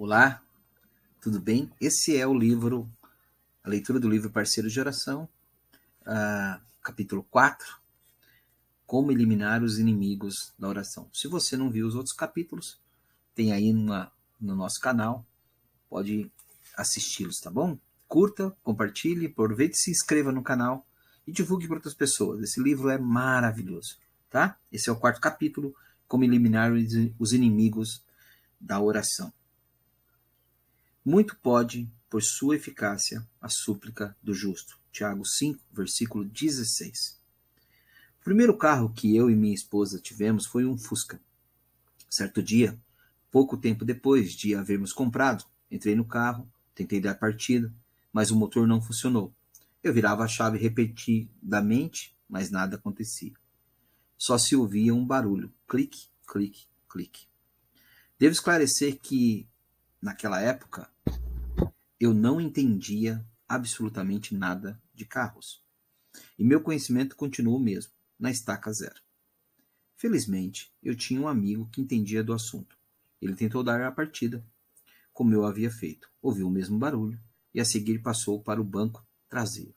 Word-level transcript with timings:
Olá, 0.00 0.40
tudo 1.20 1.40
bem? 1.40 1.68
Esse 1.80 2.16
é 2.16 2.24
o 2.24 2.32
livro, 2.32 2.88
a 3.64 3.68
leitura 3.68 3.98
do 3.98 4.08
livro 4.08 4.30
Parceiro 4.30 4.70
de 4.70 4.78
Oração, 4.78 5.28
uh, 6.02 6.62
capítulo 6.80 7.24
4, 7.24 7.66
Como 8.86 9.10
Eliminar 9.10 9.64
os 9.64 9.76
Inimigos 9.76 10.52
da 10.56 10.68
Oração. 10.68 11.10
Se 11.12 11.26
você 11.26 11.56
não 11.56 11.68
viu 11.68 11.84
os 11.84 11.96
outros 11.96 12.14
capítulos, 12.14 12.78
tem 13.34 13.52
aí 13.52 13.72
numa, 13.72 14.12
no 14.40 14.54
nosso 14.54 14.78
canal, 14.80 15.26
pode 15.90 16.30
assisti-los, 16.76 17.40
tá 17.42 17.50
bom? 17.50 17.76
Curta, 18.06 18.56
compartilhe, 18.62 19.26
aproveite 19.26 19.74
e 19.74 19.80
se 19.80 19.90
inscreva 19.90 20.30
no 20.30 20.44
canal 20.44 20.86
e 21.26 21.32
divulgue 21.32 21.66
para 21.66 21.78
outras 21.78 21.94
pessoas. 21.94 22.40
Esse 22.40 22.62
livro 22.62 22.88
é 22.88 22.98
maravilhoso, 22.98 23.98
tá? 24.30 24.56
Esse 24.70 24.88
é 24.90 24.92
o 24.92 24.96
quarto 24.96 25.20
capítulo, 25.20 25.74
Como 26.06 26.22
Eliminar 26.22 26.70
os 27.18 27.32
Inimigos 27.32 28.00
da 28.60 28.80
Oração. 28.80 29.32
Muito 31.10 31.36
pode, 31.36 31.90
por 32.10 32.22
sua 32.22 32.56
eficácia, 32.56 33.26
a 33.40 33.48
súplica 33.48 34.14
do 34.22 34.34
justo. 34.34 34.78
Tiago 34.92 35.24
5, 35.24 35.58
versículo 35.72 36.22
16. 36.22 37.18
O 38.20 38.24
primeiro 38.24 38.54
carro 38.54 38.92
que 38.92 39.16
eu 39.16 39.30
e 39.30 39.34
minha 39.34 39.54
esposa 39.54 39.98
tivemos 39.98 40.44
foi 40.44 40.66
um 40.66 40.76
Fusca. 40.76 41.18
Certo 42.10 42.42
dia, 42.42 42.78
pouco 43.30 43.56
tempo 43.56 43.86
depois 43.86 44.34
de 44.34 44.54
havermos 44.54 44.92
comprado, 44.92 45.46
entrei 45.70 45.96
no 45.96 46.04
carro, 46.04 46.46
tentei 46.74 47.00
dar 47.00 47.14
partida, 47.14 47.72
mas 48.12 48.30
o 48.30 48.36
motor 48.36 48.66
não 48.66 48.82
funcionou. 48.82 49.32
Eu 49.82 49.94
virava 49.94 50.24
a 50.24 50.28
chave 50.28 50.58
repetidamente, 50.58 52.14
mas 52.28 52.50
nada 52.50 52.76
acontecia. 52.76 53.32
Só 54.18 54.36
se 54.36 54.54
ouvia 54.54 54.94
um 54.94 55.06
barulho: 55.06 55.50
clique, 55.66 56.10
clique, 56.26 56.66
clique. 56.86 57.26
Devo 58.18 58.32
esclarecer 58.32 58.98
que, 59.00 59.48
naquela 60.02 60.38
época, 60.38 60.86
eu 62.00 62.14
não 62.14 62.40
entendia 62.40 63.24
absolutamente 63.48 64.34
nada 64.34 64.80
de 64.94 65.04
carros. 65.04 65.62
E 66.38 66.44
meu 66.44 66.60
conhecimento 66.60 67.16
continuou 67.16 67.56
o 67.56 67.60
mesmo, 67.60 67.92
na 68.18 68.30
estaca 68.30 68.72
zero. 68.72 69.00
Felizmente, 69.96 70.72
eu 70.82 70.94
tinha 70.94 71.20
um 71.20 71.26
amigo 71.26 71.68
que 71.72 71.80
entendia 71.80 72.22
do 72.22 72.32
assunto. 72.32 72.76
Ele 73.20 73.34
tentou 73.34 73.64
dar 73.64 73.82
a 73.82 73.90
partida, 73.90 74.44
como 75.12 75.34
eu 75.34 75.44
havia 75.44 75.70
feito. 75.70 76.08
Ouviu 76.22 76.46
o 76.46 76.50
mesmo 76.50 76.78
barulho 76.78 77.18
e 77.52 77.60
a 77.60 77.64
seguir 77.64 77.98
passou 78.00 78.40
para 78.40 78.60
o 78.60 78.64
banco 78.64 79.04
traseiro. 79.28 79.74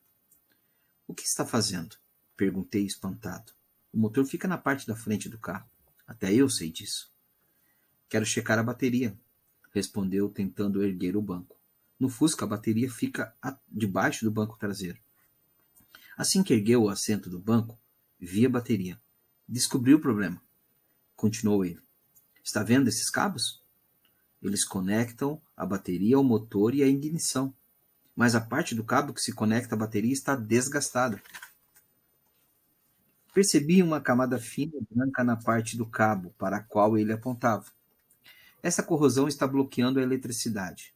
O 1.07 1.13
que 1.15 1.23
está 1.23 1.45
fazendo? 1.45 1.95
Perguntei 2.37 2.85
espantado. 2.85 3.51
O 3.91 3.97
motor 3.97 4.25
fica 4.25 4.47
na 4.47 4.57
parte 4.57 4.85
da 4.85 4.95
frente 4.95 5.27
do 5.27 5.39
carro. 5.39 5.67
Até 6.05 6.31
eu 6.31 6.49
sei 6.49 6.71
disso. 6.71 7.11
Quero 8.07 8.25
checar 8.25 8.59
a 8.59 8.63
bateria, 8.63 9.17
respondeu, 9.73 10.29
tentando 10.29 10.83
erguer 10.83 11.17
o 11.17 11.21
banco. 11.21 11.60
No 12.01 12.09
Fusca, 12.09 12.45
a 12.45 12.47
bateria 12.47 12.89
fica 12.89 13.31
debaixo 13.69 14.25
do 14.25 14.31
banco 14.31 14.57
traseiro. 14.57 14.97
Assim 16.17 16.41
que 16.41 16.51
ergueu 16.51 16.81
o 16.81 16.89
assento 16.89 17.29
do 17.29 17.37
banco, 17.37 17.77
vi 18.19 18.43
a 18.43 18.49
bateria. 18.49 18.99
Descobriu 19.47 19.97
o 19.97 20.01
problema. 20.01 20.41
Continuou 21.15 21.63
ele. 21.63 21.79
Está 22.43 22.63
vendo 22.63 22.87
esses 22.87 23.07
cabos? 23.07 23.61
Eles 24.41 24.65
conectam 24.65 25.39
a 25.55 25.63
bateria 25.63 26.15
ao 26.15 26.23
motor 26.23 26.73
e 26.73 26.81
à 26.81 26.87
ignição. 26.87 27.53
Mas 28.15 28.33
a 28.33 28.41
parte 28.41 28.73
do 28.73 28.83
cabo 28.83 29.13
que 29.13 29.21
se 29.21 29.31
conecta 29.31 29.75
à 29.75 29.77
bateria 29.77 30.11
está 30.11 30.35
desgastada. 30.35 31.21
Percebi 33.31 33.83
uma 33.83 34.01
camada 34.01 34.39
fina 34.39 34.73
branca 34.89 35.23
na 35.23 35.35
parte 35.35 35.77
do 35.77 35.85
cabo 35.85 36.33
para 36.35 36.57
a 36.57 36.63
qual 36.63 36.97
ele 36.97 37.13
apontava. 37.13 37.71
Essa 38.63 38.81
corrosão 38.81 39.27
está 39.27 39.45
bloqueando 39.45 39.99
a 39.99 40.01
eletricidade. 40.01 40.95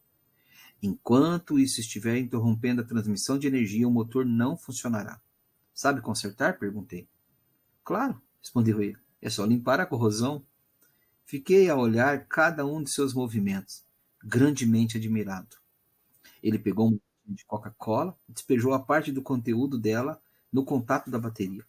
Enquanto 0.85 1.57
isso 1.57 1.79
estiver 1.79 2.15
interrompendo 2.19 2.81
a 2.81 2.85
transmissão 2.85 3.39
de 3.39 3.47
energia, 3.47 3.87
o 3.87 3.91
motor 3.91 4.23
não 4.23 4.55
funcionará. 4.55 5.19
Sabe 5.73 5.99
consertar? 5.99 6.59
perguntei. 6.59 7.07
Claro, 7.83 8.21
respondeu 8.39 8.79
ele. 8.79 8.95
É 9.19 9.27
só 9.27 9.43
limpar 9.45 9.79
a 9.79 9.87
corrosão. 9.87 10.45
Fiquei 11.25 11.71
a 11.71 11.75
olhar 11.75 12.27
cada 12.27 12.67
um 12.67 12.83
de 12.83 12.91
seus 12.91 13.15
movimentos, 13.15 13.83
grandemente 14.23 14.95
admirado. 14.95 15.57
Ele 16.43 16.59
pegou 16.59 16.91
um 16.91 16.99
de 17.25 17.43
Coca-Cola 17.45 18.15
despejou 18.29 18.71
a 18.71 18.79
parte 18.79 19.11
do 19.11 19.23
conteúdo 19.23 19.79
dela 19.79 20.21
no 20.53 20.63
contato 20.63 21.09
da 21.09 21.17
bateria. 21.17 21.65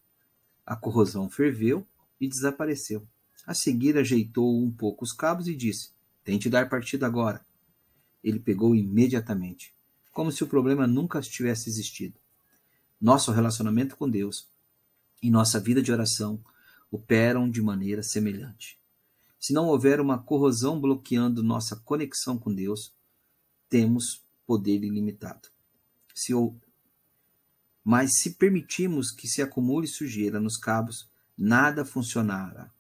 A 0.67 0.77
corrosão 0.77 1.31
ferveu 1.31 1.87
e 2.21 2.29
desapareceu. 2.29 3.03
A 3.47 3.55
seguir, 3.55 3.97
ajeitou 3.97 4.63
um 4.63 4.71
pouco 4.71 5.07
os 5.07 5.15
cabos 5.15 5.49
e 5.49 5.57
disse: 5.57 5.89
Tente 6.23 6.51
dar 6.51 6.69
partida 6.69 7.07
agora 7.07 7.46
ele 8.23 8.39
pegou 8.39 8.75
imediatamente, 8.75 9.73
como 10.13 10.33
se 10.33 10.43
o 10.43 10.47
problema 10.47 10.87
nunca 10.87 11.21
tivesse 11.21 11.69
existido. 11.69 12.19
Nosso 13.01 13.31
relacionamento 13.33 13.97
com 13.97 14.09
Deus 14.09 14.49
e 15.23 15.31
nossa 15.31 15.61
vida 15.61 15.83
de 15.83 15.93
oração 15.93 16.41
operam 16.91 17.49
de 17.51 17.61
maneira 17.61 18.03
semelhante. 18.03 18.79
Se 19.39 19.53
não 19.53 19.67
houver 19.67 20.01
uma 20.01 20.19
corrosão 20.19 20.81
bloqueando 20.81 21.43
nossa 21.43 21.77
conexão 21.77 22.39
com 22.39 22.53
Deus, 22.53 22.93
temos 23.69 24.23
poder 24.47 24.83
ilimitado. 24.83 25.49
Se 26.15 26.33
ou... 26.33 26.57
Mas 27.85 28.19
se 28.19 28.31
permitirmos 28.35 29.13
que 29.13 29.29
se 29.29 29.43
acumule 29.43 29.87
sujeira 29.87 30.41
nos 30.41 30.57
cabos, 30.57 31.09
nada 31.37 31.85
funcionará. 31.85 32.71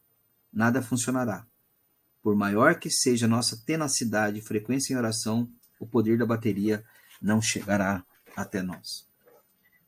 Nada 0.52 0.82
funcionará. 0.82 1.46
Por 2.26 2.34
maior 2.34 2.80
que 2.80 2.90
seja 2.90 3.28
nossa 3.28 3.56
tenacidade 3.56 4.40
e 4.40 4.42
frequência 4.42 4.92
em 4.92 4.96
oração, 4.96 5.48
o 5.78 5.86
poder 5.86 6.18
da 6.18 6.26
bateria 6.26 6.84
não 7.22 7.40
chegará 7.40 8.04
até 8.34 8.60
nós. 8.62 9.06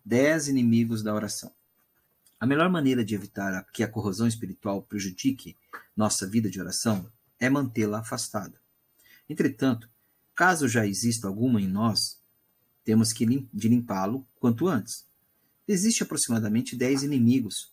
Dez 0.05 0.47
inimigos 0.47 1.03
da 1.03 1.13
oração. 1.13 1.51
A 2.39 2.47
melhor 2.47 2.71
maneira 2.71 3.05
de 3.05 3.17
evitar 3.17 3.67
que 3.73 3.83
a 3.83 3.89
corrosão 3.89 4.29
espiritual 4.29 4.83
prejudique 4.83 5.57
nossa 5.97 6.29
vida 6.29 6.49
de 6.49 6.61
oração 6.61 7.11
é 7.41 7.51
mantê-la 7.51 7.99
afastada. 7.99 8.55
Entretanto, 9.29 9.91
caso 10.33 10.69
já 10.69 10.87
exista 10.87 11.27
alguma 11.27 11.61
em 11.61 11.67
nós, 11.67 12.21
temos 12.85 13.13
que 13.13 13.27
de 13.53 13.69
limpá-lo 13.69 14.25
quanto 14.39 14.69
antes. 14.69 15.05
Existe 15.67 16.05
aproximadamente 16.05 16.77
dez 16.77 17.03
inimigos 17.03 17.73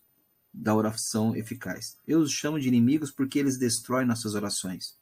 da 0.56 0.74
oração 0.74 1.36
eficaz. 1.36 1.98
Eu 2.08 2.20
os 2.20 2.32
chamo 2.32 2.60
de 2.60 2.68
inimigos 2.68 3.12
porque 3.12 3.38
eles 3.38 3.58
destroem 3.58 4.08
nossas 4.08 4.36
orações 4.36 4.96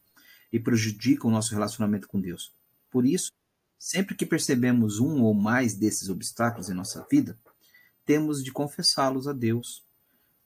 e 0.51 0.59
prejudicam 0.59 1.29
o 1.29 1.33
nosso 1.33 1.53
relacionamento 1.53 2.07
com 2.07 2.19
Deus. 2.19 2.51
Por 2.89 3.05
isso, 3.05 3.31
sempre 3.77 4.15
que 4.15 4.25
percebemos 4.25 4.99
um 4.99 5.21
ou 5.21 5.33
mais 5.33 5.75
desses 5.75 6.09
obstáculos 6.09 6.69
em 6.69 6.73
nossa 6.73 7.05
vida, 7.09 7.37
temos 8.05 8.43
de 8.43 8.51
confessá-los 8.51 9.27
a 9.27 9.33
Deus, 9.33 9.83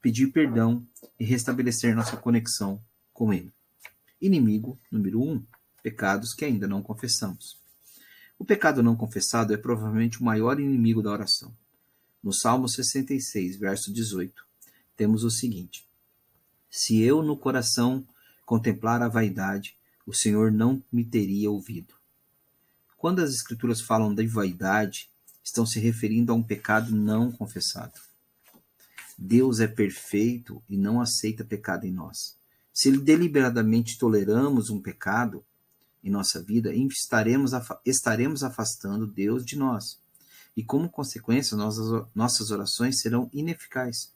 pedir 0.01 0.27
perdão 0.27 0.85
e 1.19 1.23
restabelecer 1.25 1.95
nossa 1.95 2.17
conexão 2.17 2.81
com 3.13 3.33
Ele. 3.33 3.51
Inimigo 4.21 4.77
número 4.91 5.21
um: 5.21 5.43
pecados 5.81 6.33
que 6.33 6.45
ainda 6.45 6.67
não 6.67 6.83
confessamos. 6.83 7.57
O 8.37 8.45
pecado 8.45 8.83
não 8.83 8.95
confessado 8.95 9.53
é 9.53 9.57
provavelmente 9.57 10.21
o 10.21 10.23
maior 10.23 10.59
inimigo 10.59 11.01
da 11.01 11.11
oração. 11.11 11.51
No 12.21 12.33
Salmo 12.33 12.67
66, 12.69 13.55
verso 13.55 13.91
18, 13.91 14.46
temos 14.97 15.23
o 15.23 15.29
seguinte: 15.29 15.85
Se 16.69 16.99
eu 17.01 17.21
no 17.21 17.37
coração 17.37 18.05
contemplar 18.45 19.01
a 19.01 19.07
vaidade, 19.07 19.77
o 20.05 20.13
Senhor 20.13 20.51
não 20.51 20.83
me 20.91 21.05
teria 21.05 21.51
ouvido. 21.51 21.93
Quando 22.97 23.21
as 23.21 23.29
Escrituras 23.31 23.79
falam 23.79 24.13
de 24.13 24.25
vaidade, 24.25 25.09
estão 25.43 25.65
se 25.65 25.79
referindo 25.79 26.31
a 26.33 26.35
um 26.35 26.43
pecado 26.43 26.93
não 26.95 27.31
confessado. 27.31 27.99
Deus 29.17 29.59
é 29.59 29.67
perfeito 29.67 30.61
e 30.69 30.75
não 30.75 30.99
aceita 30.99 31.43
pecado 31.45 31.85
em 31.85 31.91
nós. 31.91 32.35
Se 32.73 32.91
deliberadamente 32.91 33.97
toleramos 33.97 34.69
um 34.69 34.79
pecado 34.79 35.43
em 36.03 36.09
nossa 36.09 36.41
vida, 36.41 36.73
estaremos, 36.73 37.51
estaremos 37.85 38.43
afastando 38.43 39.07
Deus 39.07 39.43
de 39.45 39.57
nós. 39.57 39.99
E, 40.55 40.63
como 40.63 40.89
consequência, 40.89 41.57
nossas, 41.57 42.05
nossas 42.13 42.51
orações 42.51 42.99
serão 42.99 43.29
ineficazes. 43.33 44.11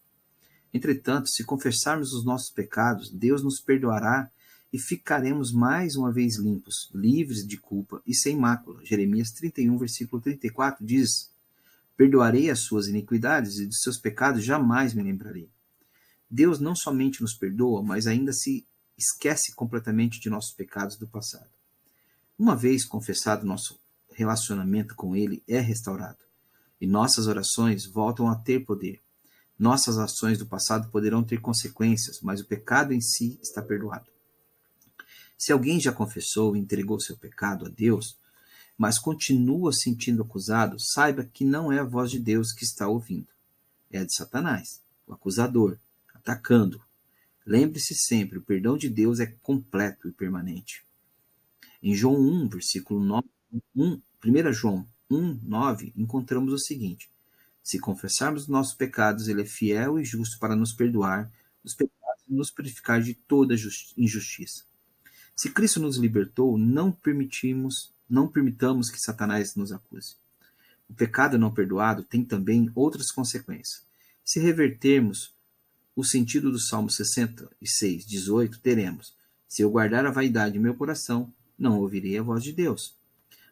Entretanto, 0.73 1.29
se 1.29 1.43
confessarmos 1.43 2.13
os 2.13 2.23
nossos 2.23 2.49
pecados, 2.49 3.09
Deus 3.09 3.43
nos 3.43 3.59
perdoará 3.59 4.29
e 4.71 4.79
ficaremos 4.79 5.51
mais 5.51 5.95
uma 5.95 6.11
vez 6.11 6.37
limpos, 6.37 6.89
livres 6.93 7.45
de 7.45 7.57
culpa 7.57 8.01
e 8.07 8.15
sem 8.15 8.37
mácula. 8.37 8.83
Jeremias 8.85 9.31
31, 9.31 9.77
versículo 9.77 10.21
34 10.21 10.85
diz: 10.85 11.29
Perdoarei 11.97 12.49
as 12.49 12.59
suas 12.59 12.87
iniquidades 12.87 13.59
e 13.59 13.65
dos 13.65 13.81
seus 13.81 13.97
pecados 13.97 14.43
jamais 14.43 14.93
me 14.93 15.03
lembrarei. 15.03 15.49
Deus 16.29 16.59
não 16.59 16.73
somente 16.73 17.21
nos 17.21 17.33
perdoa, 17.33 17.83
mas 17.83 18.07
ainda 18.07 18.31
se 18.31 18.65
esquece 18.97 19.53
completamente 19.53 20.19
de 20.19 20.29
nossos 20.29 20.53
pecados 20.53 20.95
do 20.95 21.05
passado. 21.05 21.49
Uma 22.39 22.55
vez 22.55 22.85
confessado 22.85 23.45
nosso 23.45 23.77
relacionamento 24.13 24.95
com 24.95 25.15
Ele 25.15 25.43
é 25.47 25.59
restaurado, 25.59 26.17
e 26.79 26.87
nossas 26.87 27.27
orações 27.27 27.85
voltam 27.85 28.29
a 28.29 28.35
ter 28.35 28.65
poder. 28.65 29.01
Nossas 29.61 29.99
ações 29.99 30.39
do 30.39 30.45
passado 30.47 30.89
poderão 30.89 31.23
ter 31.23 31.39
consequências, 31.39 32.19
mas 32.19 32.41
o 32.41 32.47
pecado 32.47 32.93
em 32.93 32.99
si 32.99 33.37
está 33.43 33.61
perdoado. 33.61 34.07
Se 35.37 35.51
alguém 35.51 35.79
já 35.79 35.91
confessou 35.91 36.55
e 36.55 36.59
entregou 36.59 36.99
seu 36.99 37.15
pecado 37.15 37.67
a 37.67 37.69
Deus, 37.69 38.17
mas 38.75 38.97
continua 38.97 39.71
sentindo 39.71 40.23
acusado, 40.23 40.79
saiba 40.79 41.23
que 41.23 41.45
não 41.45 41.71
é 41.71 41.77
a 41.77 41.83
voz 41.83 42.09
de 42.09 42.17
Deus 42.17 42.51
que 42.51 42.63
está 42.63 42.87
ouvindo. 42.87 43.27
É 43.91 43.99
a 43.99 44.03
de 44.03 44.15
Satanás, 44.15 44.81
o 45.05 45.13
acusador, 45.13 45.77
atacando. 46.11 46.81
Lembre-se 47.45 47.93
sempre, 47.93 48.39
o 48.39 48.41
perdão 48.41 48.75
de 48.75 48.89
Deus 48.89 49.19
é 49.19 49.27
completo 49.43 50.07
e 50.07 50.11
permanente. 50.11 50.83
Em 51.83 51.93
João 51.93 52.19
1, 52.19 52.49
versículo 52.49 52.99
9, 52.99 53.27
1, 53.75 54.01
1 54.25 54.53
João 54.53 54.87
1, 55.07 55.39
9, 55.43 55.93
encontramos 55.95 56.51
o 56.51 56.57
seguinte: 56.57 57.10
Se 57.63 57.79
confessarmos 57.79 58.47
nossos 58.47 58.73
pecados, 58.73 59.27
ele 59.27 59.43
é 59.43 59.45
fiel 59.45 59.99
e 59.99 60.05
justo 60.05 60.39
para 60.39 60.55
nos 60.55 60.73
perdoar 60.73 61.31
os 61.63 61.73
pecados 61.73 62.23
e 62.27 62.33
nos 62.33 62.49
purificar 62.49 63.01
de 63.01 63.13
toda 63.13 63.55
injustiça. 63.97 64.63
Se 65.35 65.49
Cristo 65.49 65.79
nos 65.79 65.97
libertou, 65.97 66.57
não 66.57 66.91
permitimos, 66.91 67.91
não 68.09 68.27
permitamos 68.27 68.89
que 68.89 68.99
Satanás 68.99 69.55
nos 69.55 69.71
acuse. 69.71 70.15
O 70.89 70.93
pecado 70.93 71.37
não 71.37 71.53
perdoado 71.53 72.03
tem 72.03 72.23
também 72.23 72.69
outras 72.75 73.11
consequências. 73.11 73.83
Se 74.25 74.39
revertermos 74.39 75.33
o 75.95 76.03
sentido 76.03 76.51
do 76.51 76.59
Salmo 76.59 76.89
66, 76.89 78.05
18, 78.05 78.59
teremos: 78.59 79.13
Se 79.47 79.61
eu 79.61 79.69
guardar 79.69 80.05
a 80.05 80.11
vaidade 80.11 80.57
em 80.57 80.61
meu 80.61 80.75
coração, 80.75 81.31
não 81.57 81.79
ouvirei 81.79 82.17
a 82.17 82.23
voz 82.23 82.43
de 82.43 82.51
Deus. 82.51 82.95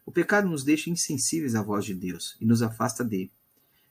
O 0.04 0.12
pecado 0.12 0.48
nos 0.48 0.64
deixa 0.64 0.90
insensíveis 0.90 1.54
à 1.54 1.62
voz 1.62 1.84
de 1.84 1.94
Deus 1.94 2.36
e 2.40 2.44
nos 2.44 2.62
afasta 2.62 3.04
dele. 3.04 3.30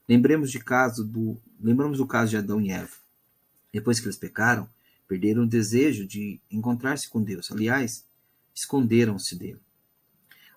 Lembremos, 0.09 0.49
de 0.49 0.57
caso 0.57 1.03
do, 1.03 1.39
lembramos 1.61 1.99
do 1.99 2.07
caso 2.07 2.31
de 2.31 2.37
Adão 2.37 2.59
e 2.59 2.71
Eva. 2.71 2.95
Depois 3.71 3.99
que 3.99 4.07
eles 4.07 4.17
pecaram, 4.17 4.67
perderam 5.07 5.43
o 5.43 5.47
desejo 5.47 6.07
de 6.07 6.39
encontrar-se 6.49 7.07
com 7.07 7.21
Deus. 7.21 7.51
Aliás, 7.51 8.03
esconderam-se 8.55 9.35
dele. 9.35 9.59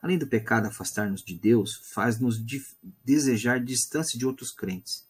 Além 0.01 0.17
do 0.17 0.27
pecado 0.27 0.69
afastar-nos 0.69 1.23
de 1.23 1.35
Deus, 1.35 1.75
faz-nos 1.93 2.43
desejar 3.05 3.63
distância 3.63 4.19
de 4.19 4.25
outros 4.25 4.51
crentes. 4.51 5.07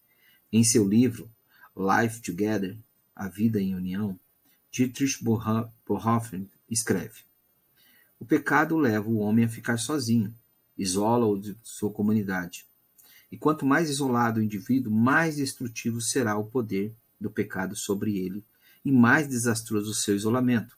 Em 0.52 0.64
seu 0.64 0.88
livro 0.88 1.30
Life 1.76 2.20
Together, 2.20 2.76
A 3.14 3.28
Vida 3.28 3.60
em 3.60 3.76
União, 3.76 4.18
Dietrich 4.72 5.22
Bonhoeffer 5.22 6.42
escreve: 6.68 7.20
O 8.18 8.24
pecado 8.24 8.76
leva 8.76 9.08
o 9.08 9.18
homem 9.18 9.44
a 9.44 9.48
ficar 9.48 9.78
sozinho, 9.78 10.34
isola-o 10.76 11.38
de 11.38 11.56
sua 11.62 11.92
comunidade. 11.92 12.66
E 13.32 13.38
quanto 13.38 13.64
mais 13.64 13.88
isolado 13.88 14.38
o 14.38 14.42
indivíduo, 14.42 14.92
mais 14.92 15.36
destrutivo 15.36 16.02
será 16.02 16.36
o 16.36 16.44
poder 16.44 16.94
do 17.18 17.30
pecado 17.30 17.74
sobre 17.74 18.18
ele 18.18 18.44
e 18.84 18.92
mais 18.92 19.26
desastroso 19.26 19.90
o 19.90 19.94
seu 19.94 20.14
isolamento. 20.14 20.76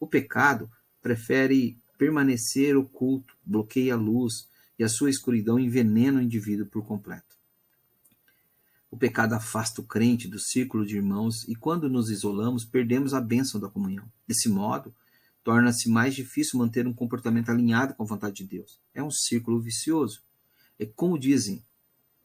O 0.00 0.06
pecado 0.06 0.70
prefere 1.02 1.76
permanecer 1.98 2.74
oculto, 2.74 3.36
bloqueia 3.44 3.92
a 3.92 3.98
luz 3.98 4.48
e 4.78 4.82
a 4.82 4.88
sua 4.88 5.10
escuridão 5.10 5.58
envenena 5.58 6.20
o 6.20 6.22
indivíduo 6.22 6.64
por 6.64 6.86
completo. 6.86 7.36
O 8.90 8.96
pecado 8.96 9.34
afasta 9.34 9.82
o 9.82 9.84
crente 9.84 10.26
do 10.26 10.38
círculo 10.38 10.86
de 10.86 10.96
irmãos 10.96 11.46
e 11.46 11.54
quando 11.54 11.88
nos 11.88 12.08
isolamos, 12.08 12.64
perdemos 12.64 13.12
a 13.12 13.20
bênção 13.20 13.60
da 13.60 13.68
comunhão. 13.68 14.10
Desse 14.26 14.48
modo, 14.48 14.94
torna-se 15.44 15.90
mais 15.90 16.14
difícil 16.14 16.58
manter 16.58 16.86
um 16.86 16.94
comportamento 16.94 17.50
alinhado 17.50 17.92
com 17.92 18.02
a 18.02 18.06
vontade 18.06 18.36
de 18.36 18.44
Deus. 18.44 18.80
É 18.94 19.02
um 19.02 19.10
círculo 19.10 19.60
vicioso. 19.60 20.22
É 20.78 20.86
como 20.86 21.18
dizem, 21.18 21.62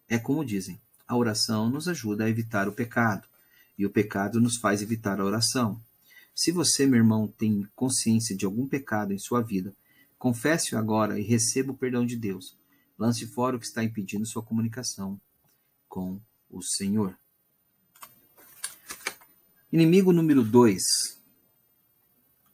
é 0.08 0.18
como 0.18 0.46
dizem, 0.46 0.80
a 1.08 1.16
oração 1.16 1.70
nos 1.70 1.88
ajuda 1.88 2.26
a 2.26 2.30
evitar 2.30 2.68
o 2.68 2.74
pecado 2.74 3.28
e 3.78 3.86
o 3.86 3.90
pecado 3.90 4.40
nos 4.40 4.58
faz 4.58 4.82
evitar 4.82 5.20
a 5.20 5.26
oração. 5.26 5.80
Se 6.34 6.52
você, 6.52 6.86
meu 6.86 6.98
irmão, 6.98 7.28
tem 7.28 7.68
consciência 7.76 8.36
de 8.36 8.46
algum 8.46 8.68
pecado 8.68 9.14
em 9.14 9.20
sua 9.20 9.42
vida, 9.42 9.74
confesse-o 10.18 10.78
agora 10.78 11.20
e 11.20 11.24
receba 11.24 11.72
o 11.72 11.78
perdão 11.78 12.06
de 12.06 12.16
Deus. 12.16 12.56
Lance 12.98 13.26
fora 13.28 13.56
o 13.56 13.60
que 13.60 13.66
está 13.66 13.84
impedindo 13.84 14.26
sua 14.26 14.44
comunicação 14.44 15.20
com 15.88 16.20
o 16.50 16.62
Senhor. 16.62 17.18
Inimigo 19.72 20.14
número 20.14 20.44
2. 20.44 20.82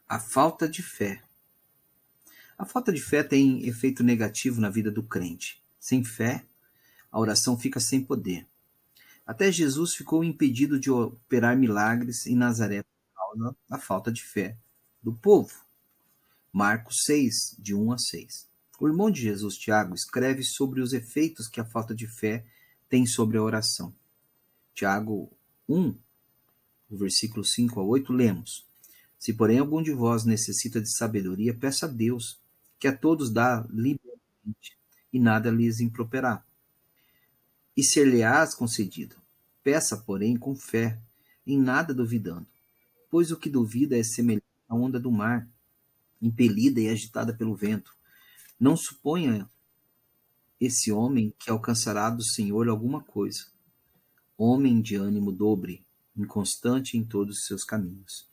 A 0.08 0.20
falta 0.20 0.68
de 0.68 0.82
fé. 0.82 1.22
A 2.58 2.66
falta 2.66 2.92
de 2.92 3.02
fé 3.02 3.24
tem 3.24 3.68
efeito 3.68 4.04
negativo 4.04 4.60
na 4.60 4.70
vida 4.70 4.92
do 4.92 5.04
crente. 5.04 5.62
Sem 5.80 6.04
fé, 6.04 6.44
a 7.12 7.20
oração 7.20 7.58
fica 7.60 7.80
sem 7.80 8.02
poder. 8.02 8.48
Até 9.26 9.52
Jesus 9.52 9.94
ficou 9.94 10.24
impedido 10.24 10.80
de 10.80 10.90
operar 10.90 11.58
milagres 11.58 12.26
em 12.26 12.36
Nazaré 12.36 12.84
por 12.84 13.16
causa 13.16 13.56
da 13.70 13.78
falta 13.78 14.12
de 14.12 14.24
fé 14.24 14.58
do 15.04 15.14
povo. 15.14 15.54
Marcos 16.52 17.04
6, 17.06 17.56
de 17.60 17.76
1 17.76 17.92
a 17.92 17.98
6. 17.98 18.48
O 18.80 18.88
irmão 18.88 19.12
de 19.12 19.22
Jesus, 19.22 19.56
Tiago, 19.56 19.94
escreve 19.94 20.44
sobre 20.44 20.82
os 20.82 20.92
efeitos 20.94 21.48
que 21.48 21.60
a 21.60 21.66
falta 21.66 21.94
de 21.94 22.08
fé 22.08 22.46
tem 22.90 23.06
sobre 23.06 23.38
a 23.38 23.44
oração. 23.44 23.94
Tiago 24.74 25.32
1, 25.70 25.96
versículo 26.90 27.46
5 27.46 27.80
a 27.80 27.84
8, 27.84 28.12
lemos: 28.12 28.66
Se, 29.20 29.34
porém, 29.34 29.60
algum 29.60 29.82
de 29.82 29.94
vós 29.94 30.26
necessita 30.26 30.82
de 30.82 30.92
sabedoria, 30.92 31.54
peça 31.54 31.86
a 31.86 31.90
Deus, 31.90 32.40
que 32.80 32.88
a 32.88 32.98
todos 32.98 33.32
dá 33.32 33.66
livremente, 33.70 34.78
e 35.14 35.20
nada 35.20 35.52
lhes 35.52 35.80
improperá 35.80 36.44
e 37.76 37.84
ser-lhe-ás 37.84 38.54
concedido. 38.54 39.16
Peça, 39.64 39.98
porém, 39.98 40.38
com 40.38 40.56
fé, 40.56 41.00
em 41.46 41.60
nada 41.60 41.94
duvidando, 41.94 42.48
pois 43.10 43.32
o 43.32 43.38
que 43.38 43.50
duvida 43.50 43.98
é 43.98 44.04
semelhante 44.04 44.46
à 44.68 44.76
onda 44.76 45.00
do 45.00 45.12
mar, 45.12 45.48
impelida 46.22 46.80
e 46.80 46.90
agitada 46.90 47.34
pelo 47.34 47.56
vento. 47.56 47.94
Não 48.60 48.76
suponha 48.76 49.50
esse 50.60 50.92
homem 50.92 51.34
que 51.40 51.50
alcançará 51.50 52.10
do 52.10 52.24
Senhor 52.24 52.70
alguma 52.70 53.02
coisa. 53.02 53.46
Homem 54.38 54.82
de 54.82 54.96
ânimo 54.96 55.32
dobre, 55.32 55.84
inconstante 56.16 56.98
em 56.98 57.04
todos 57.04 57.38
os 57.38 57.46
seus 57.46 57.64
caminhos. 57.64 58.28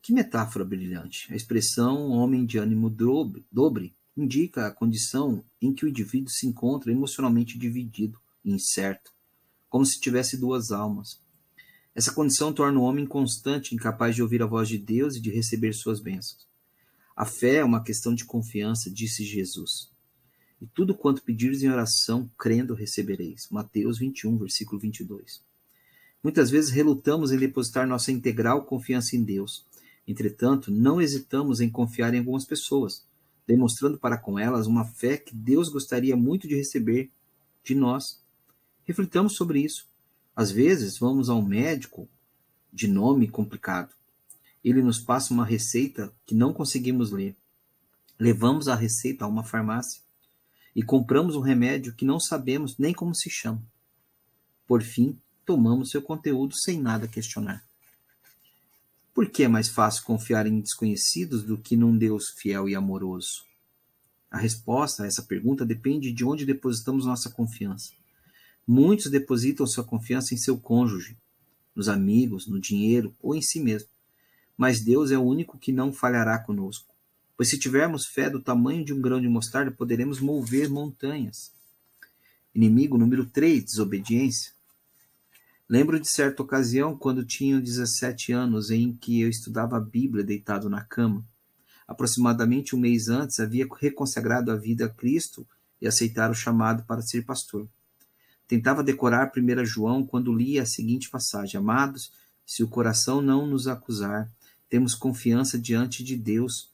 Que 0.00 0.12
metáfora 0.12 0.64
brilhante! 0.64 1.32
A 1.32 1.36
expressão 1.36 2.10
homem 2.10 2.46
de 2.46 2.58
ânimo 2.58 2.88
dobre, 2.88 3.44
dobre 3.50 3.94
indica 4.16 4.66
a 4.66 4.70
condição 4.70 5.44
em 5.60 5.74
que 5.74 5.84
o 5.84 5.88
indivíduo 5.88 6.30
se 6.30 6.46
encontra 6.46 6.92
emocionalmente 6.92 7.58
dividido 7.58 8.20
incerto, 8.50 9.12
como 9.68 9.84
se 9.84 10.00
tivesse 10.00 10.36
duas 10.36 10.70
almas. 10.70 11.20
Essa 11.94 12.12
condição 12.12 12.52
torna 12.52 12.78
o 12.78 12.82
homem 12.82 13.06
constante, 13.06 13.74
incapaz 13.74 14.14
de 14.14 14.22
ouvir 14.22 14.42
a 14.42 14.46
voz 14.46 14.68
de 14.68 14.78
Deus 14.78 15.16
e 15.16 15.20
de 15.20 15.30
receber 15.30 15.72
suas 15.72 16.00
bênçãos. 16.00 16.46
A 17.16 17.24
fé 17.24 17.56
é 17.56 17.64
uma 17.64 17.82
questão 17.82 18.14
de 18.14 18.24
confiança, 18.24 18.90
disse 18.90 19.24
Jesus. 19.24 19.90
E 20.60 20.66
tudo 20.66 20.94
quanto 20.94 21.22
pedires 21.22 21.62
em 21.62 21.70
oração, 21.70 22.30
crendo, 22.38 22.74
recebereis. 22.74 23.48
Mateus 23.50 23.98
21, 23.98 24.38
versículo 24.38 24.80
22. 24.80 25.40
Muitas 26.22 26.50
vezes 26.50 26.70
relutamos 26.70 27.32
em 27.32 27.38
depositar 27.38 27.86
nossa 27.86 28.12
integral 28.12 28.64
confiança 28.64 29.16
em 29.16 29.22
Deus. 29.22 29.64
Entretanto, 30.06 30.70
não 30.70 31.00
hesitamos 31.00 31.60
em 31.60 31.70
confiar 31.70 32.12
em 32.14 32.18
algumas 32.18 32.44
pessoas, 32.44 33.04
demonstrando 33.46 33.98
para 33.98 34.18
com 34.18 34.38
elas 34.38 34.66
uma 34.66 34.84
fé 34.84 35.16
que 35.16 35.34
Deus 35.34 35.68
gostaria 35.68 36.16
muito 36.16 36.46
de 36.46 36.54
receber 36.54 37.10
de 37.64 37.74
nós. 37.74 38.20
Reflitamos 38.86 39.34
sobre 39.34 39.60
isso. 39.60 39.86
Às 40.34 40.50
vezes, 40.50 40.98
vamos 40.98 41.28
a 41.28 41.34
um 41.34 41.42
médico 41.42 42.08
de 42.72 42.86
nome 42.86 43.26
complicado. 43.26 43.92
Ele 44.64 44.82
nos 44.82 44.98
passa 44.98 45.34
uma 45.34 45.44
receita 45.44 46.12
que 46.24 46.34
não 46.34 46.52
conseguimos 46.52 47.10
ler. 47.10 47.34
Levamos 48.18 48.68
a 48.68 48.74
receita 48.74 49.24
a 49.24 49.28
uma 49.28 49.42
farmácia 49.42 50.00
e 50.74 50.82
compramos 50.82 51.34
um 51.34 51.40
remédio 51.40 51.94
que 51.94 52.04
não 52.04 52.20
sabemos 52.20 52.78
nem 52.78 52.94
como 52.94 53.14
se 53.14 53.28
chama. 53.28 53.62
Por 54.66 54.82
fim, 54.82 55.18
tomamos 55.44 55.90
seu 55.90 56.02
conteúdo 56.02 56.54
sem 56.56 56.80
nada 56.80 57.08
questionar. 57.08 57.64
Por 59.14 59.30
que 59.30 59.44
é 59.44 59.48
mais 59.48 59.68
fácil 59.68 60.04
confiar 60.04 60.46
em 60.46 60.60
desconhecidos 60.60 61.42
do 61.42 61.56
que 61.56 61.76
num 61.76 61.96
Deus 61.96 62.28
fiel 62.36 62.68
e 62.68 62.74
amoroso? 62.74 63.44
A 64.30 64.36
resposta 64.36 65.04
a 65.04 65.06
essa 65.06 65.22
pergunta 65.22 65.64
depende 65.64 66.12
de 66.12 66.24
onde 66.24 66.44
depositamos 66.44 67.06
nossa 67.06 67.30
confiança. 67.30 67.92
Muitos 68.66 69.10
depositam 69.10 69.66
sua 69.66 69.84
confiança 69.84 70.34
em 70.34 70.36
seu 70.36 70.58
cônjuge, 70.58 71.16
nos 71.74 71.88
amigos, 71.88 72.46
no 72.46 72.58
dinheiro 72.58 73.14
ou 73.22 73.34
em 73.34 73.40
si 73.40 73.60
mesmo. 73.60 73.88
Mas 74.56 74.80
Deus 74.80 75.10
é 75.10 75.18
o 75.18 75.22
único 75.22 75.58
que 75.58 75.70
não 75.70 75.92
falhará 75.92 76.38
conosco. 76.38 76.92
Pois 77.36 77.48
se 77.48 77.58
tivermos 77.58 78.06
fé 78.06 78.30
do 78.30 78.40
tamanho 78.40 78.84
de 78.84 78.92
um 78.92 79.00
grão 79.00 79.20
de 79.20 79.28
mostarda, 79.28 79.70
poderemos 79.70 80.20
mover 80.20 80.70
montanhas. 80.70 81.52
Inimigo 82.54 82.96
número 82.96 83.26
3, 83.26 83.62
desobediência. 83.62 84.52
Lembro 85.68 86.00
de 86.00 86.08
certa 86.08 86.42
ocasião, 86.42 86.96
quando 86.96 87.24
tinha 87.24 87.60
17 87.60 88.32
anos, 88.32 88.70
em 88.70 88.94
que 88.94 89.20
eu 89.20 89.28
estudava 89.28 89.76
a 89.76 89.80
Bíblia 89.80 90.24
deitado 90.24 90.70
na 90.70 90.82
cama. 90.82 91.24
Aproximadamente 91.86 92.74
um 92.74 92.78
mês 92.80 93.08
antes, 93.08 93.38
havia 93.38 93.66
reconsagrado 93.78 94.50
a 94.50 94.56
vida 94.56 94.86
a 94.86 94.88
Cristo 94.88 95.46
e 95.80 95.86
aceitara 95.86 96.32
o 96.32 96.34
chamado 96.34 96.84
para 96.84 97.02
ser 97.02 97.22
pastor. 97.24 97.68
Tentava 98.48 98.82
decorar 98.82 99.32
1 99.36 99.64
João 99.64 100.06
quando 100.06 100.32
lia 100.32 100.62
a 100.62 100.66
seguinte 100.66 101.10
passagem: 101.10 101.58
Amados, 101.58 102.12
se 102.44 102.62
o 102.62 102.68
coração 102.68 103.20
não 103.20 103.46
nos 103.46 103.66
acusar, 103.66 104.30
temos 104.68 104.94
confiança 104.94 105.58
diante 105.58 106.02
de 106.02 106.16
Deus 106.16 106.70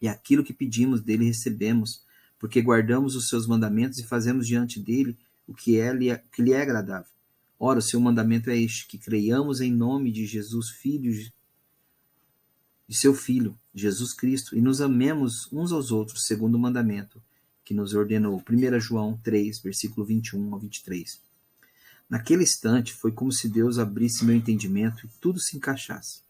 E 0.00 0.08
aquilo 0.08 0.44
que 0.44 0.52
pedimos 0.52 1.00
dele 1.00 1.24
recebemos, 1.24 2.02
porque 2.38 2.60
guardamos 2.60 3.16
os 3.16 3.28
seus 3.28 3.46
mandamentos 3.46 3.98
e 3.98 4.04
fazemos 4.04 4.46
diante 4.46 4.78
dele 4.80 5.16
o 5.46 5.54
que, 5.54 5.78
é, 5.78 5.92
que 6.32 6.42
lhe 6.42 6.52
é 6.52 6.60
agradável. 6.60 7.10
Ora, 7.58 7.78
o 7.78 7.82
seu 7.82 8.00
mandamento 8.00 8.50
é 8.50 8.56
este: 8.56 8.86
que 8.86 8.98
creiamos 8.98 9.60
em 9.60 9.72
nome 9.72 10.10
de 10.10 10.26
Jesus, 10.26 10.70
Filho 10.70 11.12
de 12.88 12.96
seu 12.96 13.12
Filho, 13.14 13.58
Jesus 13.74 14.12
Cristo, 14.12 14.56
e 14.56 14.60
nos 14.60 14.80
amemos 14.80 15.52
uns 15.52 15.72
aos 15.72 15.90
outros, 15.90 16.24
segundo 16.24 16.54
o 16.54 16.58
mandamento 16.58 17.20
que 17.66 17.74
nos 17.74 17.94
ordenou. 17.94 18.40
1 18.48 18.80
João 18.80 19.18
3, 19.24 19.58
versículo 19.58 20.06
21 20.06 20.54
ao 20.54 20.60
23. 20.60 21.20
Naquele 22.08 22.44
instante, 22.44 22.94
foi 22.94 23.10
como 23.10 23.32
se 23.32 23.48
Deus 23.48 23.80
abrisse 23.80 24.24
meu 24.24 24.36
entendimento 24.36 25.04
e 25.04 25.10
tudo 25.20 25.40
se 25.40 25.56
encaixasse. 25.56 26.20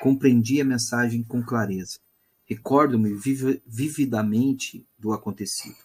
Compreendi 0.00 0.60
a 0.60 0.64
mensagem 0.64 1.22
com 1.22 1.40
clareza. 1.40 2.00
Recordo-me 2.44 3.14
vividamente 3.64 4.84
do 4.98 5.12
acontecido, 5.12 5.76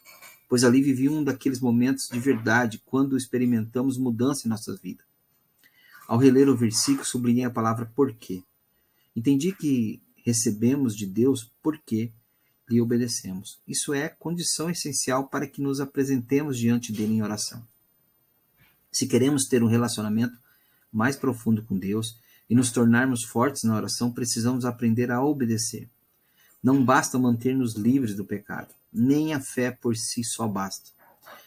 pois 0.49 0.63
ali 0.63 0.81
vivi 0.81 1.07
um 1.07 1.23
daqueles 1.23 1.59
momentos 1.59 2.09
de 2.11 2.19
verdade 2.19 2.81
quando 2.83 3.15
experimentamos 3.15 3.99
mudança 3.99 4.47
em 4.47 4.49
nossa 4.49 4.75
vida. 4.75 5.03
Ao 6.07 6.17
reler 6.17 6.49
o 6.49 6.57
versículo, 6.57 7.05
sublinhei 7.05 7.45
a 7.45 7.51
palavra 7.51 7.85
porquê. 7.95 8.41
Entendi 9.15 9.51
que 9.51 10.01
recebemos 10.25 10.95
de 10.95 11.05
Deus 11.05 11.51
porque 11.61 12.11
lhe 12.69 12.81
obedecemos. 12.81 13.59
Isso 13.67 13.93
é 13.93 14.09
condição 14.09 14.69
essencial 14.69 15.27
para 15.27 15.47
que 15.47 15.61
nos 15.61 15.79
apresentemos 15.79 16.57
diante 16.57 16.91
dele 16.91 17.13
em 17.13 17.21
oração. 17.21 17.65
Se 18.91 19.07
queremos 19.07 19.45
ter 19.45 19.63
um 19.63 19.67
relacionamento 19.67 20.37
mais 20.91 21.15
profundo 21.15 21.63
com 21.63 21.77
Deus 21.77 22.17
e 22.49 22.55
nos 22.55 22.71
tornarmos 22.71 23.23
fortes 23.23 23.63
na 23.63 23.75
oração, 23.75 24.11
precisamos 24.11 24.65
aprender 24.65 25.11
a 25.11 25.23
obedecer. 25.23 25.87
Não 26.63 26.83
basta 26.83 27.19
manter-nos 27.19 27.75
livres 27.75 28.15
do 28.15 28.25
pecado, 28.25 28.73
nem 28.91 29.33
a 29.33 29.39
fé 29.39 29.71
por 29.71 29.95
si 29.95 30.23
só 30.23 30.47
basta. 30.47 30.89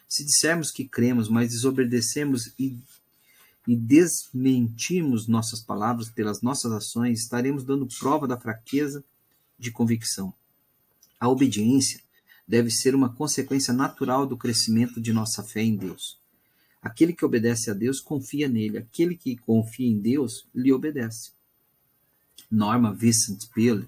Se 0.08 0.24
dissermos 0.24 0.70
que 0.70 0.84
cremos, 0.88 1.28
mas 1.28 1.50
desobedecermos 1.50 2.52
e, 2.58 2.78
e 3.66 3.76
desmentirmos 3.76 5.26
nossas 5.26 5.60
palavras 5.60 6.08
pelas 6.08 6.42
nossas 6.42 6.72
ações, 6.72 7.20
estaremos 7.20 7.64
dando 7.64 7.86
prova 7.98 8.26
da 8.26 8.38
fraqueza 8.38 9.04
de 9.58 9.70
convicção. 9.70 10.32
A 11.20 11.28
obediência 11.28 12.00
deve 12.48 12.70
ser 12.70 12.94
uma 12.94 13.14
consequência 13.14 13.74
natural 13.74 14.26
do 14.26 14.36
crescimento 14.36 15.00
de 15.00 15.12
nossa 15.12 15.42
fé 15.42 15.62
em 15.62 15.76
Deus. 15.76 16.18
Aquele 16.82 17.12
que 17.12 17.24
obedece 17.24 17.70
a 17.70 17.74
Deus 17.74 18.00
confia 18.00 18.48
nele, 18.48 18.78
aquele 18.78 19.14
que 19.14 19.36
confia 19.36 19.86
em 19.86 20.00
Deus 20.00 20.46
lhe 20.54 20.72
obedece. 20.72 21.32
Norma 22.50 22.94
Vincent 22.94 23.46
Peale 23.54 23.86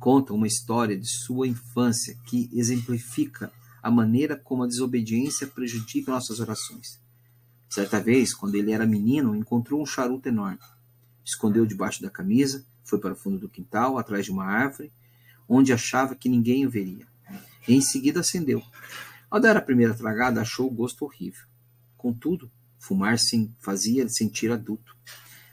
conta 0.00 0.32
uma 0.32 0.46
história 0.46 0.98
de 0.98 1.06
sua 1.06 1.46
infância 1.46 2.16
que 2.26 2.48
exemplifica 2.52 3.52
a 3.82 3.90
maneira 3.90 4.36
como 4.36 4.62
a 4.62 4.66
desobediência 4.66 5.46
prejudica 5.46 6.10
nossas 6.10 6.40
orações. 6.40 6.98
Certa 7.68 8.00
vez, 8.00 8.32
quando 8.34 8.54
ele 8.54 8.72
era 8.72 8.86
menino, 8.86 9.36
encontrou 9.36 9.82
um 9.82 9.86
charuto 9.86 10.28
enorme. 10.28 10.58
Escondeu 11.24 11.66
debaixo 11.66 12.02
da 12.02 12.08
camisa, 12.08 12.64
foi 12.84 12.98
para 12.98 13.12
o 13.12 13.16
fundo 13.16 13.38
do 13.38 13.48
quintal, 13.48 13.98
atrás 13.98 14.24
de 14.24 14.30
uma 14.30 14.44
árvore, 14.44 14.90
onde 15.48 15.72
achava 15.72 16.14
que 16.14 16.28
ninguém 16.28 16.66
o 16.66 16.70
veria. 16.70 17.06
Em 17.66 17.80
seguida 17.80 18.20
acendeu. 18.20 18.62
Ao 19.30 19.40
dar 19.40 19.56
a 19.56 19.62
primeira 19.62 19.94
tragada, 19.94 20.40
achou 20.40 20.66
o 20.66 20.74
gosto 20.74 21.04
horrível. 21.04 21.44
Contudo, 21.96 22.50
fumar 22.78 23.18
sim 23.18 23.54
fazia 23.58 24.08
sentir 24.08 24.50
adulto. 24.50 24.96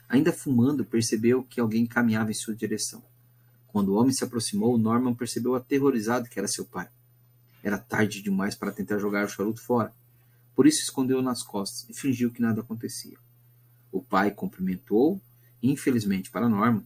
Ainda 0.08 0.32
fumando, 0.32 0.84
percebeu 0.84 1.42
que 1.42 1.60
alguém 1.60 1.86
caminhava 1.86 2.30
em 2.30 2.34
sua 2.34 2.54
direção. 2.54 3.02
Quando 3.66 3.88
o 3.88 3.94
homem 3.96 4.12
se 4.12 4.24
aproximou, 4.24 4.78
Norman 4.78 5.14
percebeu 5.14 5.54
aterrorizado 5.54 6.28
que 6.28 6.38
era 6.38 6.48
seu 6.48 6.64
pai. 6.64 6.88
Era 7.62 7.76
tarde 7.76 8.22
demais 8.22 8.54
para 8.54 8.72
tentar 8.72 8.98
jogar 8.98 9.26
o 9.26 9.28
charuto 9.28 9.60
fora. 9.60 9.92
Por 10.54 10.66
isso 10.66 10.80
escondeu 10.80 11.20
nas 11.20 11.42
costas 11.42 11.86
e 11.90 11.92
fingiu 11.92 12.30
que 12.30 12.40
nada 12.40 12.60
acontecia. 12.60 13.18
O 13.92 14.00
pai 14.00 14.30
cumprimentou 14.30 15.20
e, 15.62 15.70
infelizmente 15.70 16.30
para 16.30 16.48
Norman, 16.48 16.82